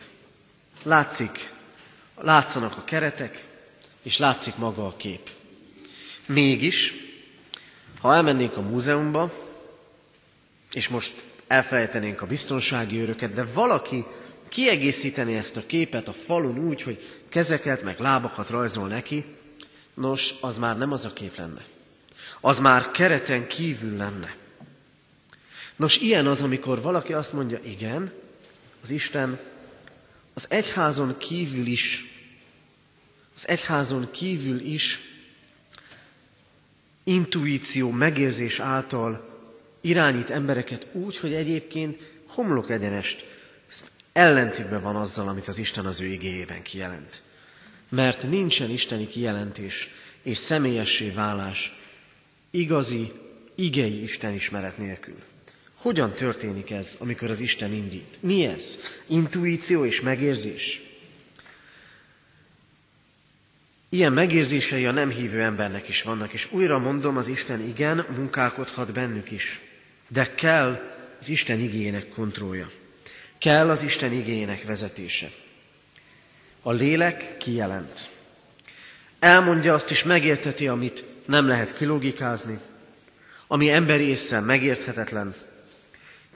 Látszik, 0.84 1.52
látszanak 2.16 2.78
a 2.78 2.84
keretek, 2.84 3.48
és 4.02 4.18
látszik 4.18 4.56
maga 4.56 4.86
a 4.86 4.96
kép. 4.96 5.30
Mégis, 6.26 6.94
ha 8.02 8.16
elmennénk 8.16 8.58
a 8.58 8.62
múzeumba, 8.62 9.32
és 10.74 10.88
most 10.88 11.24
elfelejtenénk 11.48 12.22
a 12.22 12.26
biztonsági 12.26 13.00
őröket, 13.00 13.34
de 13.34 13.44
valaki 13.44 14.06
kiegészíteni 14.48 15.36
ezt 15.36 15.58
a 15.58 15.66
képet 15.66 16.08
a 16.08 16.14
falun 16.14 16.58
úgy, 16.58 16.82
hogy 16.82 17.22
kezeket 17.30 17.84
meg 17.84 18.00
lábakat 18.00 18.50
rajzol 18.50 18.88
neki, 18.88 19.26
nos, 19.94 20.34
az 20.42 20.58
már 20.58 20.78
nem 20.78 20.92
az 20.92 21.06
a 21.06 21.14
kép 21.14 21.36
lenne. 21.38 21.66
Az 22.42 22.60
már 22.60 22.92
kereten 22.92 23.48
kívül 23.48 23.98
lenne. 23.98 24.36
Nos, 25.76 25.98
ilyen 25.98 26.28
az, 26.28 26.42
amikor 26.42 26.82
valaki 26.82 27.14
azt 27.14 27.34
mondja, 27.34 27.60
igen, 27.64 28.12
az 28.82 28.90
Isten 28.90 29.40
az 30.34 30.46
egyházon 30.52 31.18
kívül 31.18 31.66
is, 31.66 32.06
az 33.36 33.48
egyházon 33.48 34.12
kívül 34.12 34.60
is 34.60 35.00
intuíció, 37.04 37.92
megérzés 37.92 38.60
által 38.60 39.30
irányít 39.82 40.30
embereket 40.30 40.88
úgy, 40.92 41.18
hogy 41.18 41.34
egyébként 41.34 42.12
homlok 42.28 42.70
egyenest 42.70 43.26
ellentükben 44.14 44.82
van 44.82 44.96
azzal, 44.96 45.28
amit 45.28 45.48
az 45.48 45.58
Isten 45.58 45.86
az 45.86 46.02
ő 46.02 46.06
igéjében 46.06 46.62
kijelent. 46.62 47.22
Mert 47.90 48.24
nincsen 48.30 48.70
isteni 48.70 49.08
kijelentés 49.08 49.90
és 50.24 50.38
személyessé 50.38 51.10
válás 51.10 51.80
igazi, 52.52 53.12
igei 53.56 54.02
Isten 54.02 54.34
ismeret 54.34 54.78
nélkül. 54.78 55.18
Hogyan 55.82 56.12
történik 56.12 56.72
ez, 56.72 56.96
amikor 57.00 57.30
az 57.30 57.40
Isten 57.40 57.74
indít? 57.74 58.18
Mi 58.22 58.46
ez? 58.46 58.78
Intuíció 59.08 59.86
és 59.86 60.02
megérzés? 60.02 60.82
Ilyen 63.90 64.14
megérzései 64.14 64.86
a 64.86 64.92
nem 64.92 65.10
hívő 65.10 65.42
embernek 65.42 65.88
is 65.88 66.02
vannak, 66.02 66.34
és 66.34 66.48
újra 66.52 66.80
mondom, 66.80 67.18
az 67.18 67.28
Isten 67.28 67.62
igen, 67.68 68.06
munkálkodhat 68.16 68.94
bennük 68.94 69.32
is, 69.32 69.60
de 70.08 70.34
kell 70.36 70.82
az 71.20 71.30
Isten 71.30 71.60
igényének 71.60 72.10
kontrollja. 72.10 72.70
Kell 73.38 73.70
az 73.70 73.82
Isten 73.84 74.12
igényének 74.14 74.64
vezetése. 74.64 75.30
A 76.62 76.72
lélek 76.72 77.38
kijelent. 77.38 78.10
Elmondja 79.20 79.74
azt 79.74 79.92
is 79.92 80.04
megérteti, 80.04 80.68
amit 80.68 81.04
nem 81.26 81.48
lehet 81.48 81.74
kilogikázni, 81.74 82.60
ami 83.48 83.70
emberi 83.70 84.04
észre 84.08 84.40
megérthetetlen. 84.40 85.36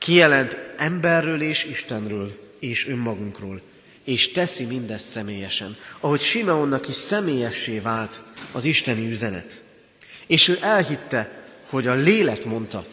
Kijelent 0.03 0.57
emberről 0.77 1.41
és 1.41 1.63
Istenről, 1.63 2.39
és 2.59 2.87
önmagunkról, 2.87 3.61
és 4.03 4.31
teszi 4.31 4.65
mindezt 4.65 5.09
személyesen. 5.09 5.75
Ahogy 5.99 6.19
Simeonnak 6.21 6.87
is 6.87 6.95
személyessé 6.95 7.79
vált 7.79 8.23
az 8.51 8.65
isteni 8.65 9.11
üzenet. 9.11 9.63
És 10.27 10.47
ő 10.47 10.57
elhitte, 10.61 11.43
hogy 11.69 11.87
a 11.87 11.93
lélek 11.93 12.45
mondta, 12.45 12.85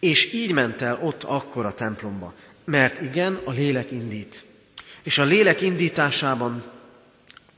és 0.00 0.32
így 0.32 0.52
ment 0.52 0.82
el 0.82 0.98
ott 1.02 1.24
akkor 1.24 1.66
a 1.66 1.74
templomba. 1.74 2.34
Mert 2.64 3.00
igen, 3.02 3.40
a 3.44 3.50
lélek 3.50 3.90
indít. 3.90 4.44
És 5.02 5.18
a 5.18 5.24
lélek 5.24 5.60
indításában, 5.60 6.64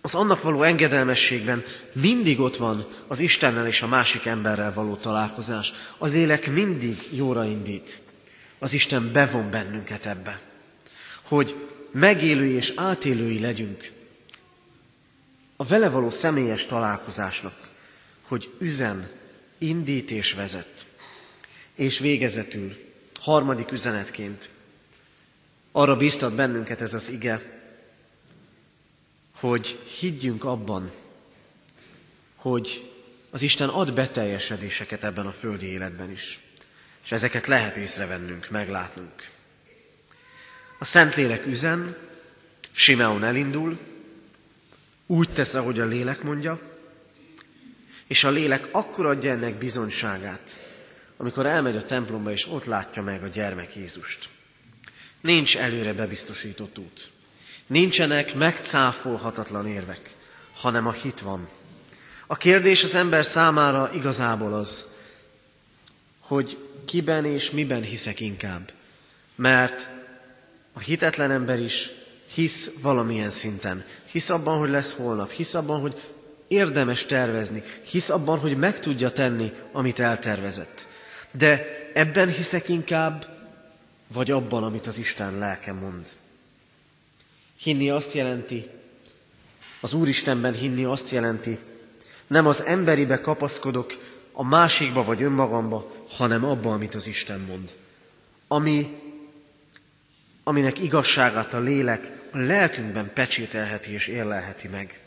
az 0.00 0.14
annak 0.14 0.42
való 0.42 0.62
engedelmességben 0.62 1.64
mindig 1.92 2.40
ott 2.40 2.57
van 2.57 2.87
az 3.07 3.20
Istennel 3.20 3.66
és 3.66 3.83
a 3.83 3.87
másik 3.87 4.24
emberrel 4.26 4.72
való 4.72 4.94
találkozás. 4.94 5.72
A 5.98 6.07
lélek 6.07 6.50
mindig 6.53 7.09
jóra 7.11 7.44
indít. 7.44 8.00
Az 8.61 8.73
Isten 8.73 9.12
bevon 9.12 9.51
bennünket 9.51 10.07
ebbe. 10.07 10.40
Hogy 11.23 11.68
megélői 11.90 12.53
és 12.53 12.73
átélői 12.77 13.40
legyünk 13.40 13.90
a 15.61 15.64
vele 15.64 15.88
való 15.88 16.11
személyes 16.11 16.66
találkozásnak, 16.66 17.70
hogy 18.23 18.55
üzen, 18.59 19.11
indít 19.59 20.11
és 20.11 20.33
vezet. 20.33 20.87
És 21.75 21.99
végezetül, 21.99 22.77
harmadik 23.20 23.73
üzenetként, 23.73 24.49
arra 25.73 25.96
bíztat 25.96 26.35
bennünket 26.35 26.81
ez 26.81 26.94
az 26.94 27.09
ige, 27.09 27.61
hogy 29.33 29.79
higgyünk 29.99 30.44
abban, 30.44 30.90
hogy 32.35 32.90
az 33.31 33.42
Isten 33.42 33.68
ad 33.68 33.94
beteljesedéseket 33.94 35.05
ebben 35.05 35.27
a 35.27 35.33
földi 35.33 35.66
életben 35.66 36.11
is. 36.11 36.40
És 37.05 37.13
ezeket 37.13 37.47
lehet 37.47 37.77
észrevennünk, 37.77 38.51
meglátnunk. 38.51 39.29
A 40.79 40.85
Szentlélek 40.85 41.47
üzen, 41.47 41.97
Simeon 42.71 43.25
elindul, 43.25 43.79
úgy 45.07 45.29
tesz, 45.31 45.55
ahogy 45.55 45.81
a 45.81 45.85
lélek 45.85 46.23
mondja, 46.23 46.61
és 48.07 48.25
a 48.25 48.31
lélek 48.31 48.69
akkor 48.73 49.07
adja 49.07 49.31
ennek 49.31 49.55
bizonyságát, 49.59 50.69
amikor 51.17 51.47
elmegy 51.47 51.77
a 51.77 51.85
templomba, 51.85 52.31
és 52.31 52.47
ott 52.49 52.65
látja 52.65 53.03
meg 53.03 53.23
a 53.23 53.27
gyermek 53.29 53.77
Jézust. 53.77 54.29
Nincs 55.21 55.57
előre 55.57 55.93
bebiztosított 55.93 56.79
út. 56.79 57.11
Nincsenek 57.67 58.35
megcáfolhatatlan 58.35 59.67
érvek, 59.67 60.15
hanem 60.55 60.87
a 60.87 60.93
hit 60.93 61.21
van. 61.21 61.49
A 62.27 62.37
kérdés 62.37 62.83
az 62.85 62.95
ember 62.95 63.25
számára 63.25 63.91
igazából 63.95 64.55
az, 64.55 64.85
hogy 66.31 66.59
kiben 66.85 67.25
és 67.25 67.51
miben 67.51 67.83
hiszek 67.83 68.21
inkább. 68.21 68.73
Mert 69.35 69.88
a 70.73 70.79
hitetlen 70.79 71.31
ember 71.31 71.61
is 71.61 71.90
hisz 72.35 72.71
valamilyen 72.83 73.31
szinten. 73.31 73.85
Hisz 74.11 74.31
abban, 74.31 74.59
hogy 74.59 74.71
lesz 74.71 74.97
holnap. 74.97 75.31
Hisz 75.31 75.55
abban, 75.55 75.81
hogy 75.81 76.01
érdemes 76.49 77.07
tervezni. 77.07 77.62
Hisz 77.83 78.09
abban, 78.09 78.38
hogy 78.38 78.57
meg 78.57 78.81
tudja 78.81 79.12
tenni, 79.12 79.53
amit 79.73 80.01
eltervezett. 80.01 80.87
De 81.31 81.66
ebben 81.95 82.29
hiszek 82.29 82.69
inkább, 82.69 83.27
vagy 84.12 84.31
abban, 84.31 84.64
amit 84.64 84.87
az 84.87 84.99
Isten 84.99 85.38
lelke 85.38 85.73
mond. 85.73 86.07
Hinni 87.57 87.90
azt 87.90 88.12
jelenti, 88.12 88.69
az 89.81 89.93
Úristenben 89.93 90.55
hinni 90.55 90.85
azt 90.85 91.11
jelenti, 91.11 91.59
nem 92.27 92.47
az 92.47 92.62
emberibe 92.62 93.21
kapaszkodok, 93.21 93.95
a 94.33 94.45
másikba 94.45 95.05
vagy 95.05 95.23
önmagamba, 95.23 95.99
hanem 96.11 96.44
abba, 96.44 96.73
amit 96.73 96.94
az 96.94 97.07
Isten 97.07 97.40
mond. 97.40 97.73
Ami, 98.49 98.99
aminek 100.44 100.79
igazságát 100.79 101.55
a 101.55 101.61
lélek 101.61 102.18
a 102.33 102.38
lelkünkben 102.38 103.12
pecsételheti 103.14 103.92
és 103.92 104.07
érlelheti 104.07 104.68
meg. 104.68 105.01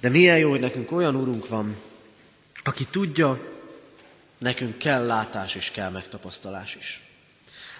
De 0.00 0.08
milyen 0.08 0.38
jó, 0.38 0.50
hogy 0.50 0.60
nekünk 0.60 0.92
olyan 0.92 1.16
úrunk 1.16 1.48
van, 1.48 1.76
aki 2.64 2.84
tudja, 2.84 3.40
nekünk 4.38 4.78
kell 4.78 5.06
látás 5.06 5.54
és 5.54 5.70
kell 5.70 5.90
megtapasztalás 5.90 6.74
is. 6.74 7.00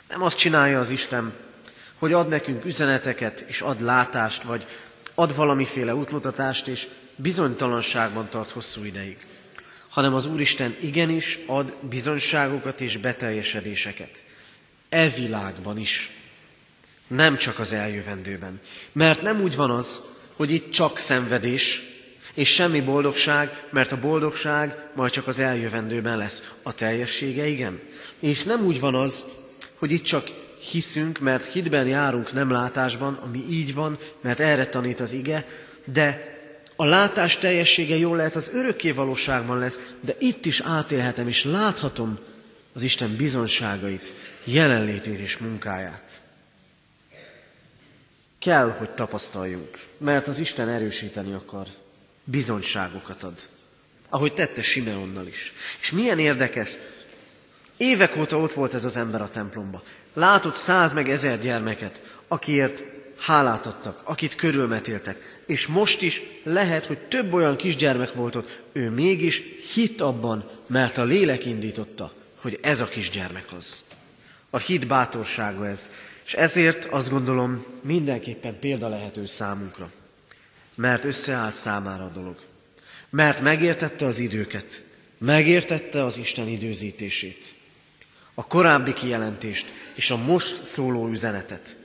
Nem 0.08 0.22
azt 0.22 0.36
csinálja 0.38 0.78
az 0.78 0.90
Isten, 0.90 1.32
hogy 1.98 2.12
ad 2.12 2.28
nekünk 2.28 2.64
üzeneteket, 2.64 3.40
és 3.40 3.60
ad 3.60 3.80
látást, 3.80 4.42
vagy 4.42 4.66
ad 5.14 5.34
valamiféle 5.36 5.94
útmutatást, 5.94 6.66
és 6.66 6.88
bizonytalanságban 7.16 8.28
tart 8.28 8.50
hosszú 8.50 8.84
ideig, 8.84 9.26
hanem 9.90 10.14
az 10.14 10.26
Úristen 10.26 10.76
igenis 10.80 11.38
ad 11.46 11.74
bizonyságokat 11.80 12.80
és 12.80 12.96
beteljesedéseket. 12.96 14.22
E 14.88 15.08
világban 15.08 15.78
is, 15.78 16.10
nem 17.06 17.36
csak 17.36 17.58
az 17.58 17.72
eljövendőben. 17.72 18.60
Mert 18.92 19.22
nem 19.22 19.40
úgy 19.40 19.56
van 19.56 19.70
az, 19.70 20.00
hogy 20.36 20.50
itt 20.50 20.70
csak 20.72 20.98
szenvedés, 20.98 21.82
és 22.34 22.48
semmi 22.54 22.80
boldogság, 22.80 23.64
mert 23.70 23.92
a 23.92 24.00
boldogság 24.00 24.76
majd 24.94 25.10
csak 25.12 25.26
az 25.26 25.38
eljövendőben 25.38 26.16
lesz. 26.18 26.42
A 26.62 26.74
teljessége 26.74 27.46
igen. 27.46 27.80
És 28.18 28.42
nem 28.42 28.64
úgy 28.64 28.80
van 28.80 28.94
az, 28.94 29.24
hogy 29.74 29.90
itt 29.90 30.04
csak 30.04 30.28
hiszünk, 30.70 31.18
mert 31.18 31.46
hitben 31.46 31.86
járunk, 31.86 32.32
nem 32.32 32.50
látásban, 32.50 33.14
ami 33.14 33.44
így 33.50 33.74
van, 33.74 33.98
mert 34.20 34.40
erre 34.40 34.66
tanít 34.66 35.00
az 35.00 35.12
ige, 35.12 35.46
de 35.84 36.38
a 36.80 36.84
látás 36.84 37.36
teljessége 37.36 37.96
jól 37.96 38.16
lehet 38.16 38.36
az 38.36 38.50
örökké 38.54 38.90
valóságban 38.90 39.58
lesz, 39.58 39.78
de 40.00 40.14
itt 40.18 40.44
is 40.46 40.60
átélhetem 40.60 41.28
és 41.28 41.44
láthatom 41.44 42.18
az 42.72 42.82
Isten 42.82 43.16
bizonságait, 43.16 44.12
jelenlétét 44.44 45.18
és 45.18 45.38
munkáját. 45.38 46.20
Kell, 48.38 48.70
hogy 48.70 48.90
tapasztaljunk, 48.90 49.78
mert 49.98 50.28
az 50.28 50.38
Isten 50.38 50.68
erősíteni 50.68 51.32
akar, 51.32 51.66
bizonyságokat 52.24 53.22
ad, 53.22 53.38
ahogy 54.08 54.34
tette 54.34 54.62
Simeonnal 54.62 55.26
is. 55.26 55.52
És 55.80 55.92
milyen 55.92 56.18
érdekes, 56.18 56.76
évek 57.76 58.16
óta 58.16 58.38
ott 58.38 58.52
volt 58.52 58.74
ez 58.74 58.84
az 58.84 58.96
ember 58.96 59.22
a 59.22 59.28
templomba. 59.30 59.82
Látott 60.14 60.54
száz 60.54 60.92
meg 60.92 61.08
ezer 61.08 61.40
gyermeket, 61.40 62.02
akiért 62.28 62.82
hálát 63.20 63.66
adtak, 63.66 64.00
akit 64.04 64.34
körülmetéltek. 64.34 65.42
És 65.46 65.66
most 65.66 66.02
is 66.02 66.22
lehet, 66.42 66.86
hogy 66.86 66.98
több 66.98 67.32
olyan 67.32 67.56
kisgyermek 67.56 68.12
volt 68.14 68.36
ott, 68.36 68.60
ő 68.72 68.90
mégis 68.90 69.42
hit 69.74 70.00
abban, 70.00 70.50
mert 70.66 70.98
a 70.98 71.04
lélek 71.04 71.46
indította, 71.46 72.12
hogy 72.36 72.58
ez 72.62 72.80
a 72.80 72.88
kisgyermek 72.88 73.52
az. 73.56 73.84
A 74.50 74.58
hit 74.58 74.86
bátorsága 74.86 75.66
ez. 75.66 75.90
És 76.26 76.34
ezért 76.34 76.84
azt 76.84 77.10
gondolom 77.10 77.66
mindenképpen 77.82 78.58
példa 78.58 78.88
lehető 78.88 79.26
számunkra. 79.26 79.90
Mert 80.74 81.04
összeállt 81.04 81.54
számára 81.54 82.04
a 82.04 82.10
dolog. 82.14 82.36
Mert 83.10 83.40
megértette 83.40 84.06
az 84.06 84.18
időket. 84.18 84.82
Megértette 85.18 86.04
az 86.04 86.16
Isten 86.16 86.48
időzítését 86.48 87.54
a 88.40 88.46
korábbi 88.46 88.92
kijelentést 88.92 89.66
és 89.94 90.10
a 90.10 90.16
most 90.16 90.64
szóló 90.64 91.08
üzenetet. 91.08 91.76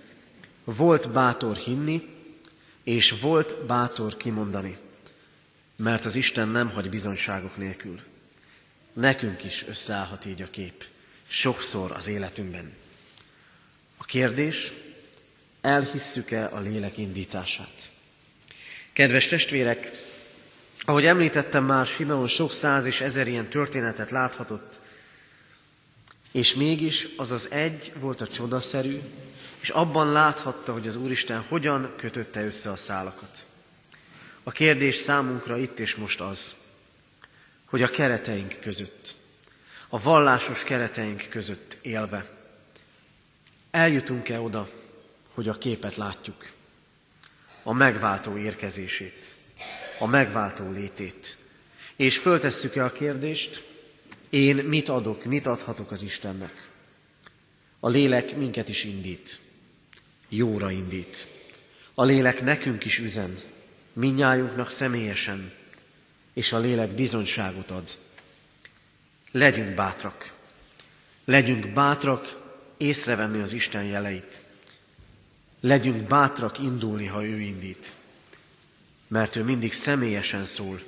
Volt 0.65 1.12
bátor 1.12 1.56
hinni, 1.56 2.08
és 2.84 3.19
volt 3.21 3.65
bátor 3.65 4.17
kimondani, 4.17 4.78
mert 5.75 6.06
az 6.06 6.15
Isten 6.15 6.47
nem 6.47 6.69
hagy 6.69 6.89
bizonyságok 6.89 7.58
nélkül. 7.58 7.99
Nekünk 8.93 9.43
is 9.43 9.65
összeállhat 9.67 10.25
így 10.25 10.41
a 10.41 10.49
kép, 10.49 10.86
sokszor 11.28 11.91
az 11.91 12.08
életünkben. 12.08 12.73
A 13.97 14.04
kérdés, 14.04 14.73
elhisszük-e 15.62 16.49
a 16.54 16.60
lélek 16.60 16.97
indítását? 16.97 17.89
Kedves 18.93 19.28
testvérek, 19.28 19.91
ahogy 20.86 21.06
említettem 21.06 21.63
már, 21.63 21.86
Simeon 21.86 22.28
sok 22.28 22.54
száz 22.54 22.86
és 22.86 23.01
ezer 23.01 23.28
ilyen 23.28 23.49
történetet 23.49 24.12
láthatott, 24.12 24.80
és 26.32 26.54
mégis 26.54 27.08
az 27.17 27.32
az 27.32 27.47
egy 27.51 27.91
volt 27.99 28.21
a 28.21 28.28
csodaszerű, 28.28 29.01
és 29.60 29.69
abban 29.69 30.12
láthatta, 30.12 30.73
hogy 30.73 30.88
az 30.88 30.95
Úristen 30.95 31.41
hogyan 31.47 31.93
kötötte 31.97 32.43
össze 32.45 32.71
a 32.71 32.75
szálakat. 32.75 33.45
A 34.43 34.51
kérdés 34.51 34.95
számunkra 34.95 35.58
itt 35.58 35.79
és 35.79 35.95
most 35.95 36.21
az, 36.21 36.55
hogy 37.65 37.81
a 37.81 37.88
kereteink 37.89 38.60
között, 38.62 39.15
a 39.89 39.99
vallásos 40.01 40.63
kereteink 40.63 41.27
között 41.29 41.77
élve, 41.81 42.29
eljutunk-e 43.71 44.39
oda, 44.39 44.69
hogy 45.34 45.49
a 45.49 45.58
képet 45.58 45.95
látjuk, 45.95 46.45
a 47.63 47.73
megváltó 47.73 48.38
érkezését, 48.38 49.36
a 49.99 50.05
megváltó 50.05 50.71
létét, 50.71 51.38
és 51.95 52.17
föltesszük-e 52.17 52.84
a 52.84 52.91
kérdést, 52.91 53.63
én 54.29 54.55
mit 54.55 54.89
adok, 54.89 55.23
mit 55.23 55.45
adhatok 55.47 55.91
az 55.91 56.01
Istennek? 56.01 56.64
A 57.79 57.89
lélek 57.89 58.35
minket 58.35 58.69
is 58.69 58.83
indít, 58.83 59.39
jóra 60.29 60.71
indít. 60.71 61.27
A 61.93 62.03
lélek 62.03 62.41
nekünk 62.41 62.85
is 62.85 62.99
üzen, 62.99 63.39
minnyájunknak 63.93 64.69
személyesen, 64.69 65.51
és 66.33 66.53
a 66.53 66.59
lélek 66.59 66.89
bizonyságot 66.89 67.71
ad. 67.71 67.89
Legyünk 69.31 69.75
bátrak, 69.75 70.33
legyünk 71.25 71.69
bátrak 71.69 72.41
észrevenni 72.77 73.41
az 73.41 73.53
Isten 73.53 73.83
jeleit. 73.83 74.43
Legyünk 75.59 76.07
bátrak 76.07 76.59
indulni, 76.59 77.05
ha 77.05 77.25
ő 77.25 77.39
indít, 77.39 77.95
mert 79.07 79.35
ő 79.35 79.43
mindig 79.43 79.73
személyesen 79.73 80.45
szól, 80.45 80.79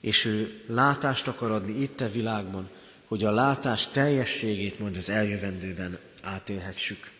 és 0.00 0.24
ő 0.24 0.62
látást 0.66 1.28
akar 1.28 1.50
adni 1.50 1.80
itt 1.80 2.00
a 2.00 2.10
világban, 2.10 2.70
hogy 3.08 3.24
a 3.24 3.30
látás 3.30 3.86
teljességét 3.86 4.78
majd 4.78 4.96
az 4.96 5.08
eljövendőben 5.08 5.98
átélhessük. 6.22 7.10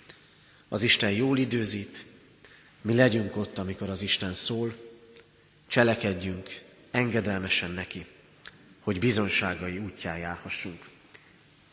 Az 0.69 0.83
Isten 0.83 1.11
jól 1.11 1.39
időzít, 1.39 2.05
mi 2.83 2.95
legyünk 2.95 3.37
ott, 3.37 3.59
amikor 3.59 3.91
az 3.91 4.03
Isten 4.03 4.33
szól, 4.33 4.75
cselekedjünk 5.67 6.61
engedelmesen 6.91 7.71
neki, 7.71 8.07
hogy 8.81 8.99
bizonságai 8.99 9.79
útján 9.79 10.19
járhassunk. 10.19 10.85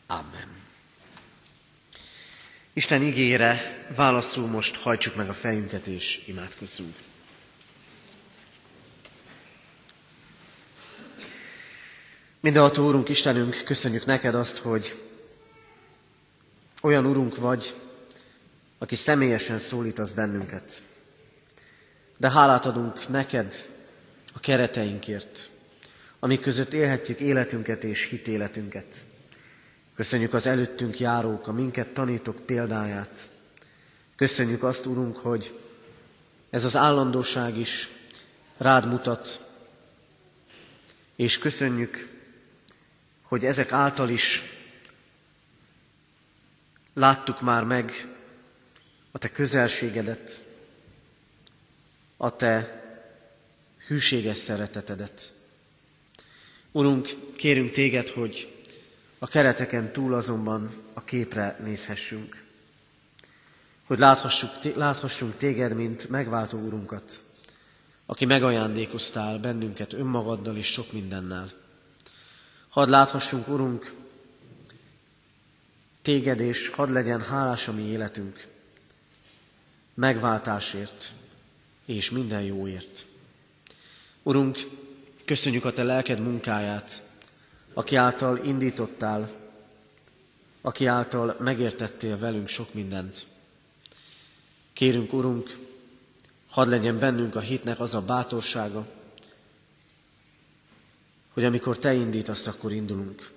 Amen. 0.06 0.48
Isten 2.72 3.02
igére 3.02 3.84
válaszul 3.96 4.46
most 4.46 4.76
hajtsuk 4.76 5.14
meg 5.14 5.28
a 5.28 5.34
fejünket 5.34 5.86
és 5.86 6.22
imádkozzunk. 6.26 6.94
Mindenható 12.40 12.86
Úrunk, 12.86 13.08
Istenünk, 13.08 13.62
köszönjük 13.64 14.04
neked 14.04 14.34
azt, 14.34 14.58
hogy 14.58 15.02
olyan 16.82 17.06
Urunk 17.06 17.36
vagy, 17.36 17.74
aki 18.78 18.94
személyesen 18.94 19.58
szólítasz 19.58 20.10
bennünket. 20.10 20.82
De 22.18 22.30
hálát 22.30 22.66
adunk 22.66 23.08
neked 23.08 23.54
a 24.34 24.40
kereteinkért, 24.40 25.50
amik 26.18 26.40
között 26.40 26.72
élhetjük 26.72 27.20
életünket 27.20 27.84
és 27.84 28.08
hitéletünket. 28.08 29.04
Köszönjük 29.94 30.34
az 30.34 30.46
előttünk 30.46 30.98
járók, 30.98 31.48
a 31.48 31.52
minket 31.52 31.88
tanítok 31.88 32.36
példáját. 32.46 33.28
Köszönjük 34.16 34.62
azt, 34.62 34.86
Urunk, 34.86 35.16
hogy 35.16 35.58
ez 36.50 36.64
az 36.64 36.76
állandóság 36.76 37.56
is 37.58 37.88
rád 38.56 38.88
mutat, 38.88 39.50
és 41.16 41.38
köszönjük, 41.38 42.15
hogy 43.28 43.44
ezek 43.44 43.72
által 43.72 44.08
is 44.08 44.42
láttuk 46.94 47.40
már 47.40 47.64
meg 47.64 48.14
a 49.10 49.18
Te 49.18 49.30
közelségedet, 49.30 50.44
a 52.16 52.36
Te 52.36 52.82
hűséges 53.86 54.36
szeretetedet. 54.36 55.32
Urunk, 56.72 57.08
kérünk 57.36 57.72
Téged, 57.72 58.08
hogy 58.08 58.64
a 59.18 59.26
kereteken 59.26 59.92
túl 59.92 60.14
azonban 60.14 60.82
a 60.94 61.04
képre 61.04 61.56
nézhessünk. 61.64 62.44
Hogy 63.86 63.98
láthassuk, 63.98 64.50
láthassunk 64.74 65.36
Téged, 65.36 65.74
mint 65.74 66.08
megváltó 66.08 66.58
Urunkat, 66.58 67.22
aki 68.06 68.24
megajándékoztál 68.24 69.38
bennünket 69.38 69.92
önmagaddal 69.92 70.56
és 70.56 70.66
sok 70.66 70.92
mindennel. 70.92 71.64
Hadd 72.76 72.88
láthassunk, 72.88 73.48
Urunk, 73.48 73.92
Téged, 76.02 76.40
és 76.40 76.68
hadd 76.68 76.92
legyen 76.92 77.20
hálás 77.20 77.68
a 77.68 77.72
mi 77.72 77.82
életünk 77.82 78.46
megváltásért 79.94 81.12
és 81.84 82.10
minden 82.10 82.42
jóért. 82.42 83.04
Urunk, 84.22 84.58
köszönjük 85.24 85.64
a 85.64 85.72
Te 85.72 85.82
lelked 85.82 86.20
munkáját, 86.20 87.02
aki 87.74 87.96
által 87.96 88.44
indítottál, 88.44 89.30
aki 90.60 90.86
által 90.86 91.36
megértettél 91.38 92.18
velünk 92.18 92.48
sok 92.48 92.74
mindent. 92.74 93.26
Kérünk, 94.72 95.12
Urunk, 95.12 95.58
hadd 96.48 96.68
legyen 96.68 96.98
bennünk 96.98 97.34
a 97.34 97.40
hitnek 97.40 97.80
az 97.80 97.94
a 97.94 98.02
bátorsága, 98.02 98.95
hogy 101.36 101.44
amikor 101.44 101.78
Te 101.78 101.92
indítasz, 101.94 102.46
akkor 102.46 102.72
indulunk, 102.72 103.30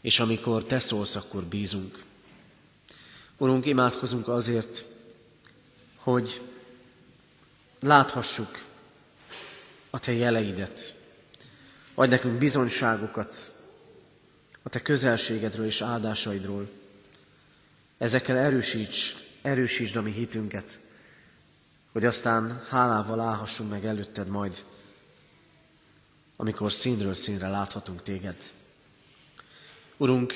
és 0.00 0.20
amikor 0.20 0.64
Te 0.64 0.78
szólsz, 0.78 1.14
akkor 1.16 1.42
bízunk. 1.44 2.02
Urunk, 3.36 3.66
imádkozunk 3.66 4.28
azért, 4.28 4.84
hogy 5.96 6.40
láthassuk 7.80 8.58
a 9.90 9.98
Te 9.98 10.12
jeleidet, 10.12 10.94
adj 11.94 12.10
nekünk 12.10 12.38
bizonyságokat 12.38 13.52
a 14.62 14.68
Te 14.68 14.82
közelségedről 14.82 15.66
és 15.66 15.80
áldásaidról. 15.80 16.68
Ezekkel 17.98 18.36
erősíts, 18.36 19.16
erősítsd 19.42 19.96
a 19.96 20.02
mi 20.02 20.12
hitünket, 20.12 20.80
hogy 21.92 22.04
aztán 22.04 22.62
hálával 22.68 23.20
állhassunk 23.20 23.70
meg 23.70 23.84
előtted 23.84 24.28
majd, 24.28 24.64
amikor 26.40 26.72
színről 26.72 27.14
színre 27.14 27.48
láthatunk 27.48 28.02
téged. 28.02 28.36
Urunk, 29.96 30.34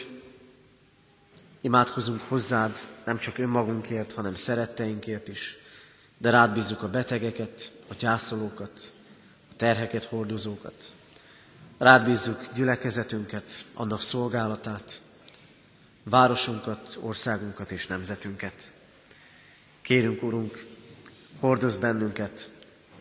imádkozunk 1.61 2.23
hozzád 2.29 2.77
nem 3.05 3.19
csak 3.19 3.39
önmagunkért, 3.39 4.13
hanem 4.13 4.35
szeretteinkért 4.35 5.29
is, 5.29 5.57
de 6.19 6.31
rád 6.31 6.53
bízzuk 6.53 6.83
a 6.83 6.91
betegeket, 6.91 7.73
a 7.89 7.95
gyászolókat, 7.99 8.93
a 9.51 9.55
terheket 9.57 10.05
hordozókat. 10.05 10.93
Rád 11.79 12.05
bízzuk 12.05 12.41
gyülekezetünket, 12.55 13.65
annak 13.75 14.01
szolgálatát, 14.01 15.01
városunkat, 16.03 16.99
országunkat 17.01 17.71
és 17.71 17.87
nemzetünket. 17.87 18.73
Kérünk, 19.83 20.23
Urunk, 20.23 20.67
hordoz 21.41 21.77
bennünket 21.77 22.51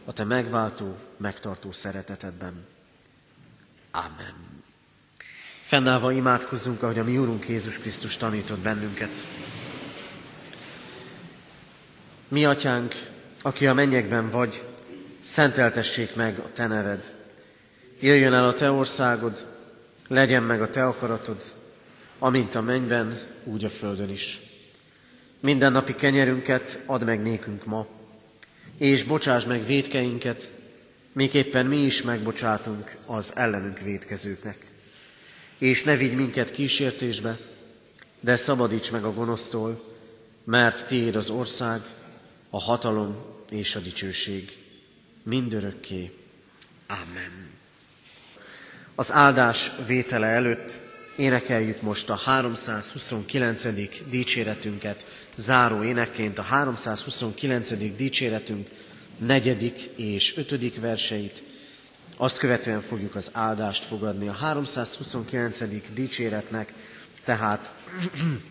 a 0.06 0.14
Te 0.14 0.24
megváltó, 0.24 0.98
megtartó 1.18 1.72
szeretetedben. 1.72 2.72
Amen. 3.96 4.34
Fennállva 5.62 6.12
imádkozzunk, 6.12 6.84
ahogy 6.84 7.00
a 7.00 7.04
mi 7.04 7.18
Úrunk 7.18 7.48
Jézus 7.48 7.78
Krisztus 7.78 8.18
tanított 8.18 8.60
bennünket. 8.60 9.12
Mi, 12.28 12.46
Atyánk, 12.46 12.96
aki 13.42 13.68
a 13.68 13.74
mennyekben 13.74 14.30
vagy, 14.30 14.66
szenteltessék 15.22 16.16
meg 16.16 16.40
a 16.40 16.52
Te 16.54 16.68
neved. 16.68 17.14
Jöjjön 18.00 18.34
el 18.34 18.48
a 18.48 18.54
Te 18.54 18.72
országod, 18.72 19.46
legyen 20.08 20.44
meg 20.44 20.62
a 20.62 20.70
Te 20.70 20.86
akaratod, 20.86 21.54
amint 22.20 22.56
a 22.56 22.62
mennyben, 22.62 23.22
úgy 23.44 23.64
a 23.64 23.70
földön 23.70 24.10
is. 24.10 24.42
Minden 25.40 25.72
napi 25.72 25.96
kenyerünket 25.96 26.84
add 26.86 27.04
meg 27.04 27.22
nékünk 27.22 27.66
ma, 27.66 27.88
és 28.78 29.04
bocsáss 29.04 29.46
meg 29.46 29.66
védkeinket, 29.66 30.52
miképpen 31.14 31.66
mi 31.66 31.78
is 31.78 32.02
megbocsátunk 32.02 32.96
az 33.06 33.32
ellenünk 33.36 33.80
védkezőknek. 33.80 34.72
És 35.58 35.84
ne 35.84 35.96
vigy 35.96 36.16
minket 36.16 36.52
kísértésbe, 36.52 37.38
de 38.20 38.36
szabadíts 38.36 38.92
meg 38.92 39.04
a 39.04 39.14
gonosztól, 39.14 39.84
mert 40.44 40.88
Tiéd 40.88 41.16
az 41.16 41.30
ország, 41.30 41.82
a 42.50 42.60
hatalom 42.62 43.16
és 43.50 43.76
a 43.76 43.80
dicsőség 43.80 44.58
mindörökké. 45.24 46.12
Amen. 46.88 47.52
Az 48.96 49.12
áldás 49.12 49.72
vétele 49.88 50.28
előtt 50.28 50.80
énekeljük 51.16 51.82
most 51.82 52.10
a 52.10 52.16
329. 52.16 53.66
dicséretünket, 54.10 55.06
záró 55.36 55.84
énekként 55.84 56.38
a 56.38 56.42
329. 56.42 57.96
dicséretünk 57.96 58.70
negyedik 59.26 59.90
és 59.96 60.38
ötödik 60.38 60.80
verseit, 60.80 61.44
azt 62.18 62.38
követően 62.38 62.82
fogjuk 62.82 63.16
az 63.16 63.30
áldást 63.34 63.84
fogadni. 63.84 64.28
A 64.28 64.32
329. 64.34 65.64
dicséretnek 65.94 66.74
tehát 67.24 67.74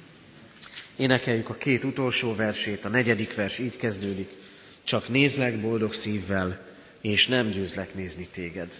énekeljük 0.96 1.48
a 1.48 1.54
két 1.54 1.84
utolsó 1.84 2.34
versét, 2.34 2.84
a 2.84 2.88
negyedik 2.88 3.34
vers 3.34 3.58
így 3.58 3.76
kezdődik, 3.76 4.32
csak 4.84 5.08
nézlek 5.08 5.60
boldog 5.60 5.94
szívvel, 5.94 6.60
és 7.00 7.26
nem 7.26 7.50
győzlek 7.50 7.94
nézni 7.94 8.28
téged. 8.32 8.72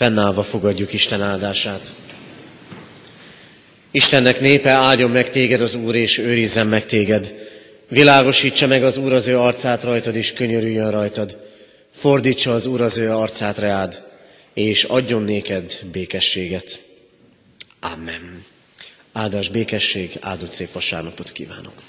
Fennállva 0.00 0.42
fogadjuk 0.42 0.92
Isten 0.92 1.22
áldását. 1.22 1.94
Istennek 3.90 4.40
népe 4.40 4.70
áldjon 4.70 5.10
meg 5.10 5.30
téged 5.30 5.60
az 5.60 5.74
Úr, 5.74 5.94
és 5.96 6.18
őrizzen 6.18 6.66
meg 6.66 6.86
téged. 6.86 7.34
Világosítsa 7.88 8.66
meg 8.66 8.84
az 8.84 8.96
Úr 8.96 9.12
az 9.12 9.26
ő 9.26 9.38
arcát 9.38 9.84
rajtad, 9.84 10.16
és 10.16 10.32
könyörüljön 10.32 10.90
rajtad. 10.90 11.38
Fordítsa 11.90 12.52
az 12.54 12.66
Úr 12.66 12.80
az 12.80 12.98
ő 12.98 13.10
arcát 13.10 13.58
reád, 13.58 14.04
és 14.54 14.84
adjon 14.84 15.22
néked 15.22 15.80
békességet. 15.92 16.84
Amen. 17.80 18.44
Áldás 19.12 19.48
békesség, 19.48 20.10
áldott 20.20 20.50
szép 20.50 20.72
vasárnapot 20.72 21.32
kívánok! 21.32 21.82